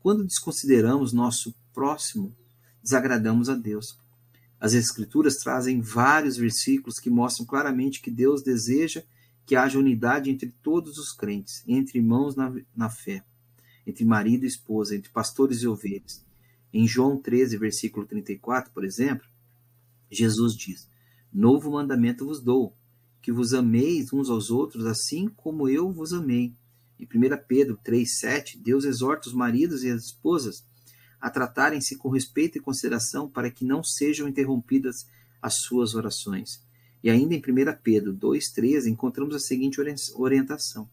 Quando 0.00 0.24
desconsideramos 0.24 1.12
nosso 1.12 1.54
próximo, 1.72 2.34
desagradamos 2.82 3.48
a 3.48 3.54
Deus. 3.54 3.96
As 4.60 4.74
Escrituras 4.74 5.36
trazem 5.36 5.80
vários 5.80 6.36
versículos 6.36 6.98
que 6.98 7.10
mostram 7.10 7.46
claramente 7.46 8.00
que 8.00 8.10
Deus 8.10 8.42
deseja 8.42 9.02
que 9.44 9.56
haja 9.56 9.78
unidade 9.78 10.30
entre 10.30 10.52
todos 10.62 10.98
os 10.98 11.12
crentes, 11.12 11.62
entre 11.66 11.98
irmãos 11.98 12.36
na, 12.36 12.52
na 12.74 12.88
fé, 12.88 13.24
entre 13.86 14.04
marido 14.04 14.44
e 14.44 14.48
esposa, 14.48 14.94
entre 14.94 15.10
pastores 15.10 15.62
e 15.62 15.66
ovelhas. 15.66 16.24
Em 16.72 16.86
João 16.86 17.16
13, 17.16 17.56
versículo 17.58 18.06
34, 18.06 18.72
por 18.72 18.84
exemplo, 18.84 19.26
Jesus 20.10 20.54
diz: 20.56 20.88
Novo 21.32 21.70
mandamento 21.70 22.24
vos 22.24 22.40
dou, 22.40 22.74
que 23.20 23.30
vos 23.30 23.52
ameis 23.52 24.12
uns 24.12 24.30
aos 24.30 24.50
outros 24.50 24.86
assim 24.86 25.28
como 25.28 25.68
eu 25.68 25.92
vos 25.92 26.12
amei. 26.12 26.52
Em 26.98 27.04
1 27.04 27.08
Pedro 27.46 27.78
3,7, 27.84 28.58
Deus 28.58 28.84
exorta 28.84 29.28
os 29.28 29.34
maridos 29.34 29.84
e 29.84 29.90
as 29.90 30.04
esposas 30.04 30.64
a 31.20 31.30
tratarem-se 31.30 31.96
com 31.96 32.08
respeito 32.08 32.58
e 32.58 32.60
consideração 32.60 33.28
para 33.28 33.50
que 33.50 33.64
não 33.64 33.84
sejam 33.84 34.28
interrompidas 34.28 35.06
as 35.40 35.54
suas 35.54 35.94
orações. 35.94 36.60
E 37.02 37.10
ainda 37.10 37.34
em 37.34 37.38
1 37.38 37.42
Pedro 37.82 38.14
2,13 38.14 38.86
encontramos 38.86 39.34
a 39.34 39.38
seguinte 39.38 39.80
orientação: 40.14 40.88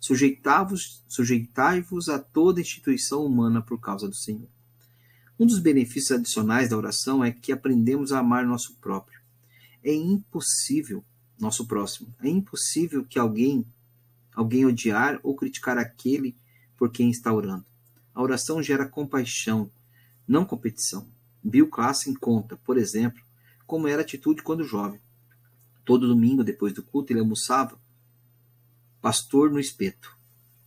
Sujeitai-vos 0.00 1.02
sujeitai 1.08 1.84
a 2.10 2.18
toda 2.18 2.60
instituição 2.60 3.24
humana 3.24 3.62
por 3.62 3.80
causa 3.80 4.06
do 4.08 4.14
Senhor. 4.14 4.48
Um 5.38 5.46
dos 5.46 5.58
benefícios 5.58 6.12
adicionais 6.12 6.70
da 6.70 6.76
oração 6.76 7.24
é 7.24 7.32
que 7.32 7.52
aprendemos 7.52 8.12
a 8.12 8.20
amar 8.20 8.46
nosso 8.46 8.74
próprio. 8.76 9.20
É 9.82 9.92
impossível, 9.92 11.04
nosso 11.38 11.66
próximo, 11.66 12.14
é 12.22 12.28
impossível 12.28 13.04
que 13.04 13.18
alguém 13.18 13.66
alguém 14.34 14.66
odiar 14.66 15.20
ou 15.22 15.34
criticar 15.34 15.78
aquele 15.78 16.36
por 16.76 16.90
quem 16.90 17.10
está 17.10 17.32
orando. 17.32 17.64
A 18.12 18.22
oração 18.22 18.62
gera 18.62 18.86
compaixão, 18.86 19.70
não 20.26 20.44
competição. 20.44 21.06
Bill 21.42 21.68
Klassen 21.68 22.14
conta, 22.14 22.56
por 22.64 22.76
exemplo, 22.76 23.22
como 23.66 23.86
era 23.86 24.02
a 24.02 24.04
atitude 24.04 24.42
quando 24.42 24.64
jovem. 24.64 25.00
Todo 25.84 26.08
domingo, 26.08 26.42
depois 26.42 26.72
do 26.72 26.82
culto, 26.82 27.12
ele 27.12 27.20
almoçava 27.20 27.78
pastor 29.00 29.50
no 29.50 29.60
espeto. 29.60 30.16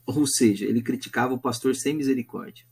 Ou 0.05 0.25
seja, 0.27 0.65
ele 0.65 0.81
criticava 0.81 1.33
o 1.33 1.39
pastor 1.39 1.75
sem 1.75 1.95
misericórdia. 1.95 2.65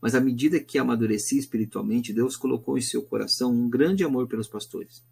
Mas 0.00 0.14
à 0.14 0.20
medida 0.20 0.60
que 0.60 0.78
amadurecia 0.78 1.38
espiritualmente, 1.38 2.12
Deus 2.12 2.36
colocou 2.36 2.78
em 2.78 2.82
seu 2.82 3.02
coração 3.02 3.52
um 3.52 3.68
grande 3.68 4.02
amor 4.02 4.26
pelos 4.26 4.48
pastores. 4.48 5.04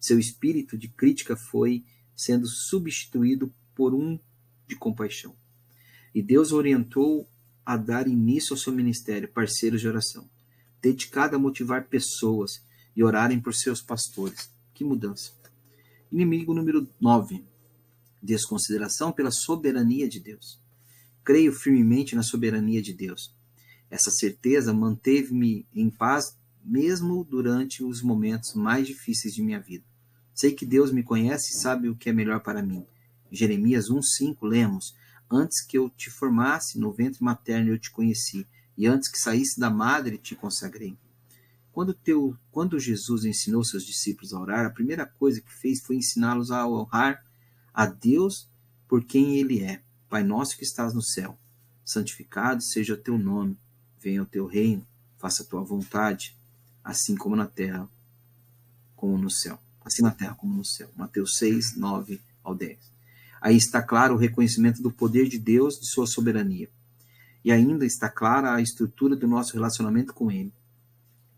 Seu 0.00 0.18
espírito 0.18 0.76
de 0.76 0.88
crítica 0.88 1.36
foi 1.36 1.84
sendo 2.14 2.46
substituído 2.46 3.52
por 3.74 3.94
um 3.94 4.18
de 4.66 4.74
compaixão. 4.74 5.34
E 6.14 6.22
Deus 6.22 6.50
orientou 6.50 7.28
a 7.64 7.76
dar 7.76 8.08
início 8.08 8.54
ao 8.54 8.58
seu 8.58 8.72
ministério, 8.72 9.28
parceiros 9.28 9.80
de 9.80 9.88
oração, 9.88 10.28
dedicado 10.80 11.36
a 11.36 11.38
motivar 11.38 11.86
pessoas 11.88 12.62
e 12.96 13.04
orarem 13.04 13.40
por 13.40 13.54
seus 13.54 13.82
pastores. 13.82 14.50
Que 14.72 14.82
mudança! 14.82 15.32
Inimigo 16.10 16.54
número 16.54 16.88
9. 17.00 17.44
Desconsideração 18.22 19.12
pela 19.12 19.30
soberania 19.30 20.08
de 20.08 20.20
Deus. 20.20 20.58
Creio 21.24 21.52
firmemente 21.52 22.14
na 22.14 22.22
soberania 22.22 22.80
de 22.80 22.92
Deus. 22.92 23.35
Essa 23.90 24.10
certeza 24.10 24.72
manteve-me 24.72 25.66
em 25.74 25.88
paz 25.88 26.36
mesmo 26.64 27.24
durante 27.24 27.84
os 27.84 28.02
momentos 28.02 28.54
mais 28.54 28.86
difíceis 28.86 29.34
de 29.34 29.42
minha 29.42 29.60
vida. 29.60 29.84
Sei 30.34 30.52
que 30.52 30.66
Deus 30.66 30.92
me 30.92 31.02
conhece 31.02 31.52
e 31.52 31.60
sabe 31.60 31.88
o 31.88 31.96
que 31.96 32.10
é 32.10 32.12
melhor 32.12 32.40
para 32.40 32.62
mim. 32.62 32.84
Jeremias 33.30 33.88
1:5 33.88 34.46
lemos: 34.46 34.94
Antes 35.30 35.64
que 35.64 35.78
eu 35.78 35.88
te 35.88 36.10
formasse 36.10 36.78
no 36.78 36.92
ventre 36.92 37.22
materno 37.22 37.70
eu 37.70 37.78
te 37.78 37.90
conheci, 37.90 38.46
e 38.76 38.86
antes 38.86 39.10
que 39.10 39.18
saísse 39.18 39.58
da 39.58 39.70
madre 39.70 40.18
te 40.18 40.34
consagrei. 40.34 40.96
Quando, 41.72 41.94
teu, 41.94 42.36
quando 42.50 42.78
Jesus 42.78 43.24
ensinou 43.24 43.64
seus 43.64 43.84
discípulos 43.84 44.32
a 44.32 44.40
orar, 44.40 44.66
a 44.66 44.70
primeira 44.70 45.06
coisa 45.06 45.40
que 45.40 45.52
fez 45.52 45.80
foi 45.80 45.96
ensiná-los 45.96 46.50
a 46.50 46.66
honrar 46.66 47.22
a 47.72 47.86
Deus 47.86 48.48
por 48.88 49.04
quem 49.04 49.38
Ele 49.38 49.62
é. 49.62 49.82
Pai 50.08 50.22
nosso 50.22 50.56
que 50.56 50.64
estás 50.64 50.94
no 50.94 51.02
céu, 51.02 51.36
santificado 51.84 52.62
seja 52.62 52.94
o 52.94 52.96
teu 52.96 53.18
nome, 53.18 53.58
venha 54.08 54.22
o 54.22 54.26
teu 54.26 54.46
reino, 54.46 54.86
faça 55.18 55.42
a 55.42 55.46
tua 55.46 55.62
vontade, 55.62 56.36
assim 56.84 57.16
como 57.16 57.34
na 57.34 57.46
terra, 57.46 57.88
como 58.94 59.18
no 59.18 59.30
céu. 59.30 59.58
Assim 59.84 60.02
na 60.02 60.10
terra 60.10 60.34
como 60.34 60.54
no 60.54 60.64
céu. 60.64 60.90
Mateus 60.96 61.36
6, 61.38 61.76
9 61.76 62.20
ao 62.42 62.54
10. 62.54 62.78
Aí 63.40 63.56
está 63.56 63.82
claro 63.82 64.14
o 64.14 64.18
reconhecimento 64.18 64.82
do 64.82 64.90
poder 64.90 65.28
de 65.28 65.38
Deus, 65.38 65.78
de 65.80 65.86
sua 65.86 66.06
soberania. 66.06 66.68
E 67.44 67.52
ainda 67.52 67.86
está 67.86 68.08
clara 68.08 68.54
a 68.54 68.60
estrutura 68.60 69.14
do 69.14 69.26
nosso 69.26 69.54
relacionamento 69.54 70.12
com 70.12 70.30
Ele 70.30 70.52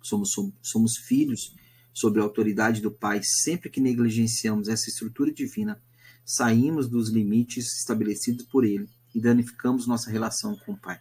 somos, 0.09 0.31
somos 0.63 0.97
filhos 0.97 1.55
sob 1.93 2.19
a 2.19 2.23
autoridade 2.23 2.81
do 2.81 2.91
Pai, 2.91 3.21
sempre 3.23 3.71
que 3.71 3.81
negligenciamos 3.81 4.69
essa 4.69 4.89
estrutura 4.89 5.33
divina, 5.33 5.81
saímos 6.25 6.89
dos 6.89 7.11
limites 7.11 7.79
estabelecidos 7.79 8.47
por 8.47 8.65
Ele 8.65 8.89
e 9.15 9.21
danificamos 9.21 9.87
nossa 9.87 10.11
relação 10.11 10.57
com 10.57 10.73
o 10.73 10.77
Pai. 10.77 11.01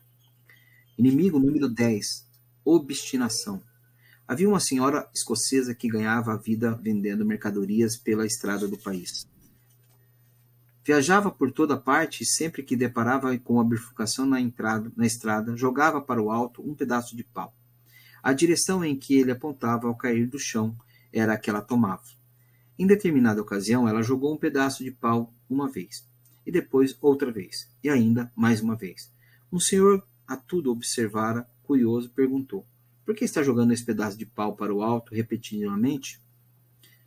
Inimigo 0.98 1.38
número 1.38 1.70
10, 1.70 2.28
obstinação. 2.66 3.62
Havia 4.28 4.50
uma 4.50 4.60
senhora 4.60 5.08
escocesa 5.14 5.76
que 5.76 5.88
ganhava 5.88 6.34
a 6.34 6.38
vida 6.38 6.74
vendendo 6.82 7.24
mercadorias 7.24 7.96
pela 7.96 8.26
estrada 8.26 8.68
do 8.68 8.80
país. 8.80 9.28
Viajava 10.84 11.30
por 11.30 11.52
toda 11.52 11.78
parte 11.78 12.24
e 12.24 12.26
sempre 12.26 12.64
que 12.64 12.76
deparava 12.76 13.38
com 13.38 13.60
a 13.60 13.64
bifurcação 13.64 14.26
na, 14.26 14.42
entrada, 14.42 14.92
na 14.98 15.06
estrada, 15.06 15.56
jogava 15.56 16.02
para 16.02 16.20
o 16.20 16.32
alto 16.32 16.68
um 16.68 16.74
pedaço 16.74 17.16
de 17.16 17.24
pau. 17.24 17.54
A 18.24 18.34
direção 18.34 18.84
em 18.84 18.98
que 18.98 19.20
ele 19.20 19.32
apontava 19.32 19.88
ao 19.88 19.96
cair 19.96 20.26
do 20.26 20.40
chão 20.40 20.76
era 21.14 21.34
a 21.34 21.38
que 21.38 21.52
ela 21.52 21.62
tomava. 21.62 22.02
Em 22.80 22.88
determinada 22.88 23.40
ocasião, 23.40 23.88
ela 23.88 24.02
jogou 24.02 24.34
um 24.34 24.38
pedaço 24.38 24.84
de 24.84 24.90
pau 24.90 25.32
uma 25.48 25.70
vez, 25.70 26.08
e 26.44 26.52
depois 26.52 26.98
outra 27.02 27.32
vez, 27.32 27.70
e 27.84 27.90
ainda 27.90 28.32
mais 28.36 28.62
uma 28.62 28.76
vez. 28.76 29.12
Um 29.52 29.60
senhor 29.60 30.04
a 30.28 30.36
tudo 30.36 30.72
observara, 30.72 31.48
curioso, 31.64 32.10
perguntou: 32.10 32.66
Por 33.06 33.16
que 33.16 33.26
está 33.26 33.42
jogando 33.42 33.72
esse 33.72 33.86
pedaço 33.86 34.18
de 34.18 34.26
pau 34.26 34.56
para 34.56 34.74
o 34.74 34.82
alto 34.82 35.14
repetidamente? 35.14 36.22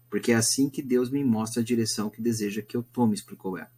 Porque 0.08 0.32
é 0.32 0.34
assim 0.34 0.68
que 0.68 0.82
Deus 0.82 1.10
me 1.10 1.22
mostra 1.22 1.62
a 1.62 1.64
direção 1.64 2.10
que 2.10 2.22
deseja 2.22 2.62
que 2.62 2.76
eu 2.76 2.82
tome, 2.82 3.14
explicou 3.14 3.56
ela. 3.56 3.70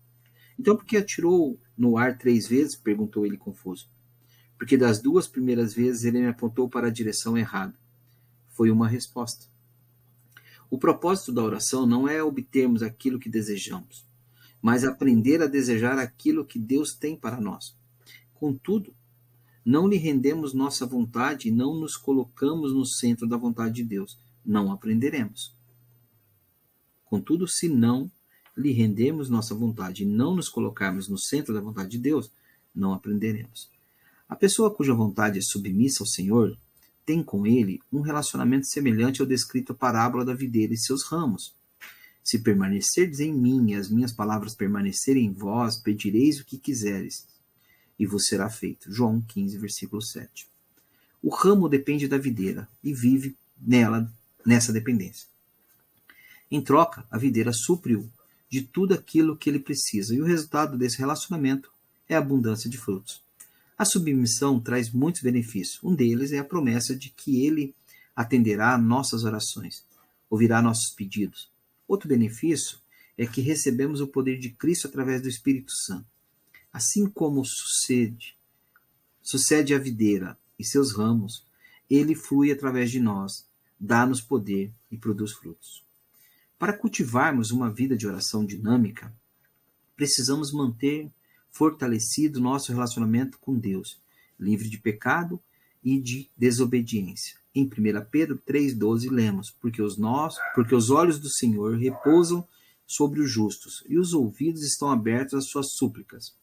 Então, 0.59 0.77
por 0.77 0.85
que 0.85 0.97
atirou 0.97 1.59
no 1.77 1.99
ar 1.99 2.17
três 2.17 2.47
vezes? 2.47 2.77
perguntou 2.77 3.27
ele 3.27 3.37
confuso 3.37 3.89
porque 4.63 4.77
das 4.77 5.01
duas 5.01 5.27
primeiras 5.27 5.75
vezes 5.75 6.05
ele 6.05 6.21
me 6.21 6.29
apontou 6.29 6.69
para 6.69 6.87
a 6.87 6.91
direção 6.91 7.37
errada. 7.37 7.75
Foi 8.51 8.71
uma 8.71 8.87
resposta. 8.87 9.47
O 10.71 10.79
propósito 10.79 11.33
da 11.33 11.43
oração 11.43 11.85
não 11.85 12.07
é 12.07 12.23
obtermos 12.23 12.81
aquilo 12.81 13.19
que 13.19 13.29
desejamos, 13.29 14.07
mas 14.63 14.85
aprender 14.85 15.43
a 15.43 15.49
desejar 15.49 15.99
aquilo 15.99 16.45
que 16.45 16.61
Deus 16.61 16.95
tem 16.95 17.17
para 17.17 17.41
nós. 17.41 17.77
Contudo, 18.35 18.95
não 19.65 19.87
lhe 19.87 19.97
rendemos 19.97 20.53
nossa 20.53 20.85
vontade 20.85 21.49
e 21.49 21.53
não 21.53 21.75
nos 21.75 21.97
colocamos 21.97 22.73
no 22.73 22.85
centro 22.85 23.27
da 23.27 23.37
vontade 23.37 23.77
de 23.77 23.85
Deus. 23.85 24.19
Não 24.45 24.73
aprenderemos. 24.73 25.55
Contudo, 27.05 27.47
se 27.47 27.69
não 27.69 28.11
lhe 28.57 28.73
rendemos 28.73 29.29
nossa 29.29 29.55
vontade 29.55 30.03
e 30.03 30.07
não 30.07 30.35
nos 30.35 30.49
colocarmos 30.49 31.09
no 31.09 31.19
centro 31.19 31.55
da 31.55 31.61
vontade 31.61 31.91
de 31.91 31.99
Deus, 31.99 32.31
não 32.75 32.93
aprenderemos. 32.93 33.71
A 34.29 34.35
pessoa 34.35 34.75
cuja 34.75 34.95
vontade 34.95 35.39
é 35.39 35.43
submissa 35.43 36.03
ao 36.03 36.07
Senhor 36.07 36.57
tem 37.05 37.23
com 37.23 37.47
ele 37.47 37.81
um 37.93 38.01
relacionamento 38.01 38.67
semelhante 38.67 39.21
ao 39.21 39.27
descrito 39.27 39.75
parábola 39.75 40.25
da 40.25 40.35
videira 40.35 40.73
e 40.73 40.79
seus 40.79 41.05
ramos. 41.05 41.55
Se 42.23 42.39
permanecerdes 42.39 43.21
em 43.21 43.33
mim 43.33 43.71
e 43.71 43.75
as 43.75 43.91
minhas 43.91 44.13
palavras 44.13 44.55
permanecerem 44.55 45.27
em 45.27 45.33
vós, 45.33 45.77
pedireis 45.77 46.39
o 46.39 46.45
que 46.45 46.57
quiseres, 46.57 47.27
e 47.99 48.07
vos 48.07 48.27
será 48.27 48.49
feito. 48.51 48.93
João 48.93 49.21
15, 49.21 49.59
versículo 49.59 50.03
7. 50.03 50.47
O 51.23 51.31
ramo 51.31 51.69
depende 51.69 52.09
da 52.09 52.19
videira 52.19 52.69
e 52.83 52.93
vive 52.93 53.37
nela 53.61 54.13
nessa 54.45 54.73
dependência. 54.73 55.27
Em 56.51 56.61
troca, 56.61 57.05
a 57.11 57.17
videira 57.17 57.53
supre-o 57.53 58.11
de 58.51 58.61
tudo 58.61 58.93
aquilo 58.93 59.37
que 59.37 59.49
ele 59.49 59.59
precisa, 59.59 60.15
e 60.15 60.21
o 60.21 60.27
resultado 60.27 60.77
desse 60.77 60.99
relacionamento 60.99 61.71
é 62.09 62.15
a 62.15 62.19
abundância 62.19 62.69
de 62.69 62.77
frutos. 62.77 63.23
A 63.79 63.85
submissão 63.85 64.61
traz 64.61 64.91
muitos 64.91 65.23
benefícios. 65.23 65.83
Um 65.83 65.95
deles 65.95 66.33
é 66.33 66.39
a 66.39 66.45
promessa 66.45 66.95
de 66.95 67.09
que 67.09 67.47
ele 67.47 67.75
atenderá 68.15 68.77
nossas 68.77 69.25
orações, 69.25 69.83
ouvirá 70.29 70.61
nossos 70.61 70.91
pedidos. 70.91 71.49
Outro 71.89 72.09
benefício 72.09 72.79
é 73.17 73.27
que 73.27 73.41
recebemos 73.41 74.01
o 74.01 74.07
poder 74.07 74.39
de 74.39 74.51
Cristo 74.51 74.87
através 74.87 75.23
do 75.23 75.29
Espírito 75.29 75.73
Santo. 75.73 76.12
Assim 76.73 77.07
como 77.07 77.45
sucede, 77.45 78.35
sucede 79.21 79.75
a 79.75 79.79
videira 79.79 80.39
e 80.59 80.65
seus 80.65 80.97
ramos, 80.97 81.45
ele 81.91 82.15
flui 82.15 82.51
através 82.51 82.91
de 82.91 82.99
nós, 82.99 83.47
dá-nos 83.79 84.21
poder 84.21 84.73
e 84.91 84.97
produz 84.97 85.33
frutos. 85.33 85.85
Para 86.59 86.73
cultivarmos 86.73 87.51
uma 87.51 87.71
vida 87.71 87.97
de 87.97 88.07
oração 88.07 88.47
dinâmica, 88.47 89.13
precisamos 89.97 90.53
manter 90.53 91.11
fortalecido 91.51 92.41
nosso 92.41 92.73
relacionamento 92.73 93.39
com 93.39 93.59
Deus, 93.59 94.01
livre 94.41 94.69
de 94.69 94.79
pecado 94.79 95.39
e 95.85 96.01
de 96.01 96.31
desobediência. 96.37 97.37
Em 97.55 97.65
1 97.65 97.71
Pedro 98.11 98.41
3,12 98.49 99.11
lemos, 99.11 99.51
porque 99.51 99.83
os, 99.83 99.99
nós, 99.99 100.37
porque 100.55 100.75
os 100.75 100.89
olhos 100.89 101.19
do 101.19 101.29
Senhor 101.29 101.77
repousam 101.77 102.47
sobre 102.87 103.21
os 103.21 103.31
justos, 103.31 103.85
e 103.89 103.99
os 103.99 104.15
ouvidos 104.15 104.63
estão 104.63 104.91
abertos 104.91 105.35
às 105.35 105.49
suas 105.49 105.73
súplicas. 105.73 106.35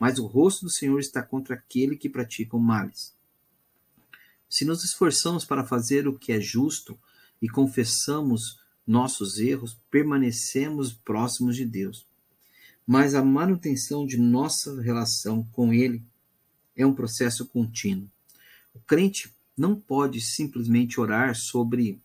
Mas 0.00 0.18
o 0.18 0.26
rosto 0.26 0.64
do 0.64 0.72
Senhor 0.72 0.98
está 0.98 1.22
contra 1.22 1.54
aquele 1.54 1.96
que 1.96 2.08
pratica 2.08 2.56
o 2.56 2.60
males. 2.60 3.14
Se 4.48 4.64
nos 4.64 4.82
esforçamos 4.82 5.44
para 5.44 5.64
fazer 5.64 6.08
o 6.08 6.18
que 6.18 6.32
é 6.32 6.40
justo 6.40 6.98
e 7.40 7.48
confessamos 7.48 8.58
nossos 8.84 9.38
erros, 9.38 9.78
permanecemos 9.88 10.92
próximos 10.92 11.54
de 11.54 11.64
Deus 11.64 12.04
mas 12.92 13.14
a 13.14 13.22
manutenção 13.22 14.04
de 14.04 14.18
nossa 14.18 14.82
relação 14.82 15.46
com 15.52 15.72
Ele 15.72 16.02
é 16.76 16.84
um 16.84 16.92
processo 16.92 17.46
contínuo. 17.46 18.10
O 18.74 18.80
crente 18.80 19.30
não 19.56 19.76
pode 19.76 20.20
simplesmente 20.20 21.00
orar 21.00 21.36
sobre 21.36 22.00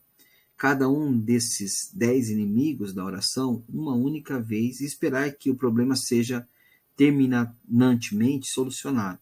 cada 0.56 0.88
um 0.88 1.18
desses 1.18 1.90
dez 1.92 2.30
inimigos 2.30 2.94
da 2.94 3.04
oração 3.04 3.64
uma 3.68 3.96
única 3.96 4.40
vez 4.40 4.80
e 4.80 4.86
esperar 4.86 5.32
que 5.32 5.50
o 5.50 5.56
problema 5.56 5.96
seja 5.96 6.48
terminantemente 6.96 8.48
solucionado. 8.48 9.20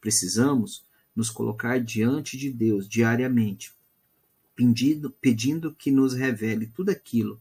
Precisamos 0.00 0.84
nos 1.14 1.30
colocar 1.30 1.78
diante 1.80 2.36
de 2.36 2.50
Deus 2.50 2.88
diariamente, 2.88 3.72
pedindo, 4.54 5.10
pedindo 5.10 5.72
que 5.72 5.90
nos 5.90 6.14
revele 6.14 6.66
tudo 6.66 6.90
aquilo 6.90 7.40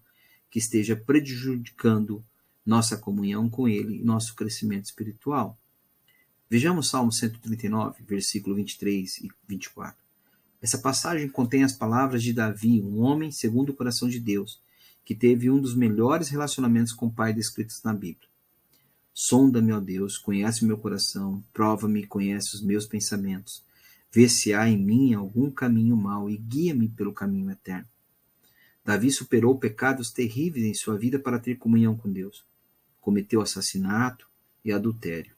que 0.50 0.60
esteja 0.60 0.96
prejudicando 0.96 2.24
nossa 2.66 2.98
comunhão 2.98 3.50
com 3.50 3.68
Ele 3.68 3.98
e 3.98 4.04
nosso 4.04 4.36
crescimento 4.36 4.86
espiritual. 4.86 5.58
Vejamos 6.50 6.90
Salmo 6.90 7.12
139, 7.12 8.04
versículo 8.04 8.56
23 8.56 9.18
e 9.20 9.32
24. 9.48 9.98
Essa 10.62 10.78
passagem 10.78 11.30
contém 11.30 11.64
as 11.64 11.74
palavras 11.74 12.24
de 12.24 12.34
Davi, 12.34 12.82
um 12.82 13.02
homem 13.02 13.32
segundo 13.32 13.70
o 13.70 13.74
coração 13.74 14.10
de 14.10 14.20
Deus, 14.20 14.60
que 15.06 15.14
teve 15.14 15.50
um 15.50 15.60
dos 15.60 15.76
melhores 15.76 16.30
relacionamentos 16.30 16.94
com 16.94 17.08
o 17.08 17.12
Pai 17.12 17.34
descritos 17.34 17.84
na 17.84 17.94
Bíblia. 17.94 18.28
Sonda-me, 19.20 19.74
ó 19.74 19.80
Deus, 19.80 20.16
conhece 20.16 20.64
o 20.64 20.68
meu 20.68 20.78
coração, 20.78 21.44
prova-me 21.52 22.06
conhece 22.06 22.54
os 22.54 22.62
meus 22.62 22.86
pensamentos. 22.86 23.64
Vê 24.12 24.30
se 24.30 24.54
há 24.54 24.70
em 24.70 24.78
mim 24.78 25.16
algum 25.16 25.50
caminho 25.50 25.98
mau 25.98 26.30
e 26.30 26.38
guia-me 26.38 26.88
pelo 26.88 27.12
caminho 27.12 27.50
eterno. 27.50 27.88
Davi 28.86 29.12
superou 29.12 29.58
pecados 29.58 30.12
terríveis 30.12 30.68
em 30.68 30.74
sua 30.76 31.00
vida 31.00 31.18
para 31.18 31.40
ter 31.40 31.56
comunhão 31.56 31.98
com 31.98 32.12
Deus. 32.12 32.46
Cometeu 33.02 33.42
assassinato 33.42 34.28
e 34.64 34.72
adultério. 34.72 35.34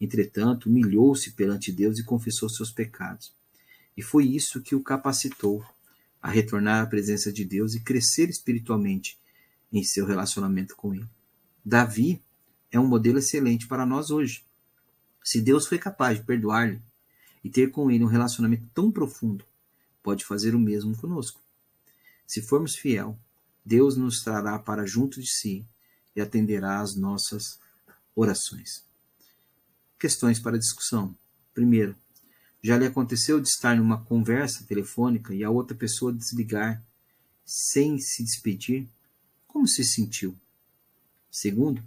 Entretanto, 0.00 0.70
humilhou-se 0.70 1.32
perante 1.32 1.70
Deus 1.70 1.98
e 1.98 2.04
confessou 2.04 2.48
seus 2.48 2.70
pecados. 2.70 3.30
E 3.94 4.00
foi 4.00 4.24
isso 4.24 4.62
que 4.62 4.74
o 4.74 4.82
capacitou 4.82 5.62
a 6.22 6.30
retornar 6.30 6.82
à 6.82 6.86
presença 6.86 7.30
de 7.30 7.44
Deus 7.44 7.74
e 7.74 7.80
crescer 7.80 8.30
espiritualmente 8.30 9.18
em 9.70 9.84
seu 9.84 10.06
relacionamento 10.06 10.74
com 10.74 10.94
Ele. 10.94 11.06
Davi 11.62 12.22
é 12.70 12.78
um 12.78 12.86
modelo 12.86 13.18
excelente 13.18 13.66
para 13.66 13.86
nós 13.86 14.10
hoje. 14.10 14.44
Se 15.24 15.40
Deus 15.40 15.66
foi 15.66 15.78
capaz 15.78 16.18
de 16.18 16.24
perdoar-lhe 16.24 16.80
e 17.42 17.50
ter 17.50 17.70
com 17.70 17.90
ele 17.90 18.04
um 18.04 18.08
relacionamento 18.08 18.66
tão 18.74 18.90
profundo, 18.90 19.44
pode 20.02 20.24
fazer 20.24 20.54
o 20.54 20.58
mesmo 20.58 20.96
conosco. 20.96 21.40
Se 22.26 22.42
formos 22.42 22.76
fiel, 22.76 23.18
Deus 23.64 23.96
nos 23.96 24.22
trará 24.22 24.58
para 24.58 24.86
junto 24.86 25.20
de 25.20 25.28
si 25.28 25.66
e 26.14 26.20
atenderá 26.20 26.80
às 26.80 26.94
nossas 26.94 27.58
orações. 28.14 28.84
Questões 29.98 30.38
para 30.38 30.58
discussão. 30.58 31.14
Primeiro, 31.52 31.94
já 32.62 32.76
lhe 32.76 32.86
aconteceu 32.86 33.40
de 33.40 33.48
estar 33.48 33.76
numa 33.76 34.02
conversa 34.04 34.64
telefônica 34.64 35.34
e 35.34 35.44
a 35.44 35.50
outra 35.50 35.76
pessoa 35.76 36.12
desligar 36.12 36.82
sem 37.44 37.98
se 37.98 38.22
despedir? 38.22 38.86
Como 39.46 39.66
se 39.66 39.84
sentiu? 39.84 40.36
Segundo, 41.30 41.82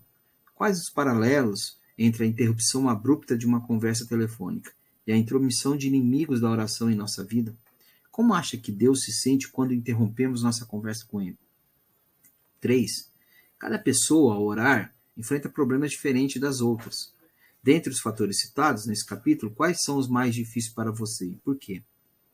quais 0.62 0.80
os 0.80 0.91
paralelos 0.91 1.80
entre 1.97 2.24
a 2.24 2.28
interrupção 2.28 2.88
abrupta 2.88 3.36
de 3.36 3.47
uma 3.47 3.65
conversa 3.65 4.06
telefônica 4.06 4.71
e 5.08 5.12
a 5.12 5.17
intromissão 5.17 5.76
de 5.76 5.88
inimigos 5.88 6.39
da 6.39 6.52
oração 6.52 6.88
em 6.88 6.93
nossa 6.93 7.24
vida? 7.24 7.56
Como 8.12 8.32
acha 8.32 8.58
que 8.58 8.71
Deus 8.71 9.02
se 9.02 9.12
sente 9.12 9.50
quando 9.50 9.74
interrompemos 9.74 10.43
nossa 10.43 10.63
conversa 10.63 11.04
com 11.08 11.19
Ele? 11.19 11.39
3. 12.60 13.10
Cada 13.58 13.80
pessoa, 13.80 14.36
ao 14.36 14.43
orar, 14.43 14.93
enfrenta 15.17 15.50
problemas 15.50 15.89
diferentes 15.89 16.39
das 16.39 16.62
outras. 16.62 17.12
Dentre 17.63 17.91
os 17.91 18.00
fatores 18.00 18.39
citados 18.39 18.86
nesse 18.86 19.04
capítulo, 19.04 19.52
quais 19.52 19.82
são 19.82 19.97
os 19.97 20.08
mais 20.08 20.36
difíceis 20.36 20.71
para 20.71 20.91
você 20.91 21.26
e 21.26 21.38
por 21.38 21.58
quê? 21.58 21.82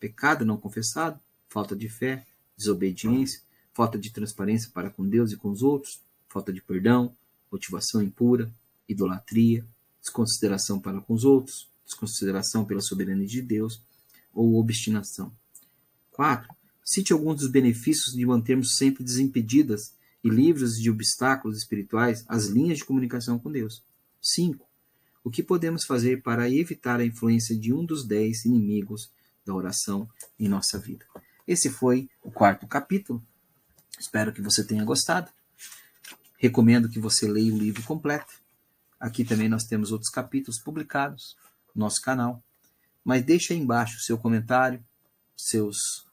Pecado 0.01 0.43
não 0.43 0.57
confessado, 0.57 1.17
falta 1.47 1.73
de 1.73 1.87
fé, 1.87 2.27
desobediência, 2.57 3.39
falta 3.73 3.97
de 3.97 4.11
transparência 4.11 4.69
para 4.73 4.89
com 4.89 5.07
Deus 5.07 5.31
e 5.31 5.37
com 5.37 5.49
os 5.49 5.63
outros, 5.63 6.01
falta 6.27 6.51
de 6.51 6.61
perdão, 6.61 7.15
motivação 7.51 8.01
impura, 8.01 8.51
idolatria, 8.87 9.65
desconsideração 10.01 10.79
para 10.79 11.01
com 11.01 11.13
os 11.13 11.23
outros, 11.23 11.67
desconsideração 11.85 12.65
pela 12.65 12.81
soberania 12.81 13.27
de 13.27 13.41
Deus 13.41 13.81
ou 14.33 14.55
obstinação. 14.55 15.31
4. 16.11 16.47
Cite 16.83 17.13
alguns 17.13 17.41
dos 17.41 17.49
benefícios 17.49 18.13
de 18.13 18.25
mantermos 18.25 18.75
sempre 18.77 19.03
desimpedidas 19.03 19.93
e 20.23 20.29
livres 20.29 20.77
de 20.77 20.89
obstáculos 20.89 21.57
espirituais 21.57 22.23
as 22.27 22.45
linhas 22.45 22.79
de 22.79 22.85
comunicação 22.85 23.37
com 23.37 23.51
Deus. 23.51 23.83
5. 24.21 24.65
O 25.23 25.29
que 25.29 25.43
podemos 25.43 25.83
fazer 25.83 26.21
para 26.21 26.49
evitar 26.49 26.99
a 26.99 27.05
influência 27.05 27.55
de 27.55 27.73
um 27.73 27.83
dos 27.83 28.05
dez 28.05 28.45
inimigos 28.45 29.09
da 29.45 29.53
oração 29.53 30.07
em 30.39 30.47
nossa 30.47 30.79
vida? 30.79 31.05
Esse 31.47 31.69
foi 31.69 32.09
o 32.23 32.31
quarto 32.31 32.65
capítulo. 32.67 33.21
Espero 33.99 34.33
que 34.33 34.41
você 34.41 34.63
tenha 34.63 34.83
gostado. 34.83 35.29
Recomendo 36.37 36.89
que 36.89 36.99
você 36.99 37.27
leia 37.27 37.53
o 37.53 37.57
livro 37.57 37.83
completo. 37.83 38.33
Aqui 38.99 39.25
também 39.25 39.49
nós 39.49 39.63
temos 39.63 39.91
outros 39.91 40.11
capítulos 40.11 40.59
publicados 40.59 41.35
no 41.75 41.81
nosso 41.85 42.01
canal. 42.01 42.41
Mas 43.03 43.23
deixe 43.23 43.53
aí 43.53 43.59
embaixo 43.59 43.97
o 43.97 44.01
seu 44.01 44.17
comentário, 44.17 44.83
seus, 45.35 46.05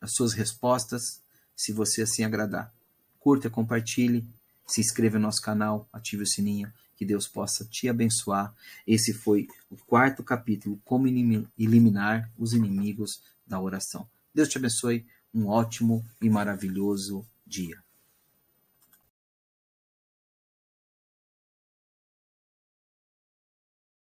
as 0.00 0.12
suas 0.14 0.32
respostas, 0.32 1.22
se 1.56 1.72
você 1.72 2.02
assim 2.02 2.24
agradar. 2.24 2.72
Curta, 3.18 3.48
compartilhe, 3.50 4.26
se 4.66 4.80
inscreva 4.80 5.18
no 5.18 5.26
nosso 5.26 5.42
canal, 5.42 5.88
ative 5.92 6.22
o 6.22 6.26
sininho 6.26 6.72
que 6.96 7.04
Deus 7.04 7.26
possa 7.26 7.64
te 7.64 7.88
abençoar. 7.88 8.54
Esse 8.86 9.14
foi 9.14 9.48
o 9.70 9.76
quarto 9.76 10.22
capítulo, 10.22 10.78
como 10.84 11.06
eliminar 11.06 12.30
os 12.38 12.52
inimigos 12.52 13.22
da 13.46 13.58
oração. 13.58 14.06
Deus 14.34 14.48
te 14.48 14.58
abençoe, 14.58 15.06
um 15.32 15.46
ótimo 15.46 16.04
e 16.20 16.28
maravilhoso 16.28 17.24
dia. 17.46 17.82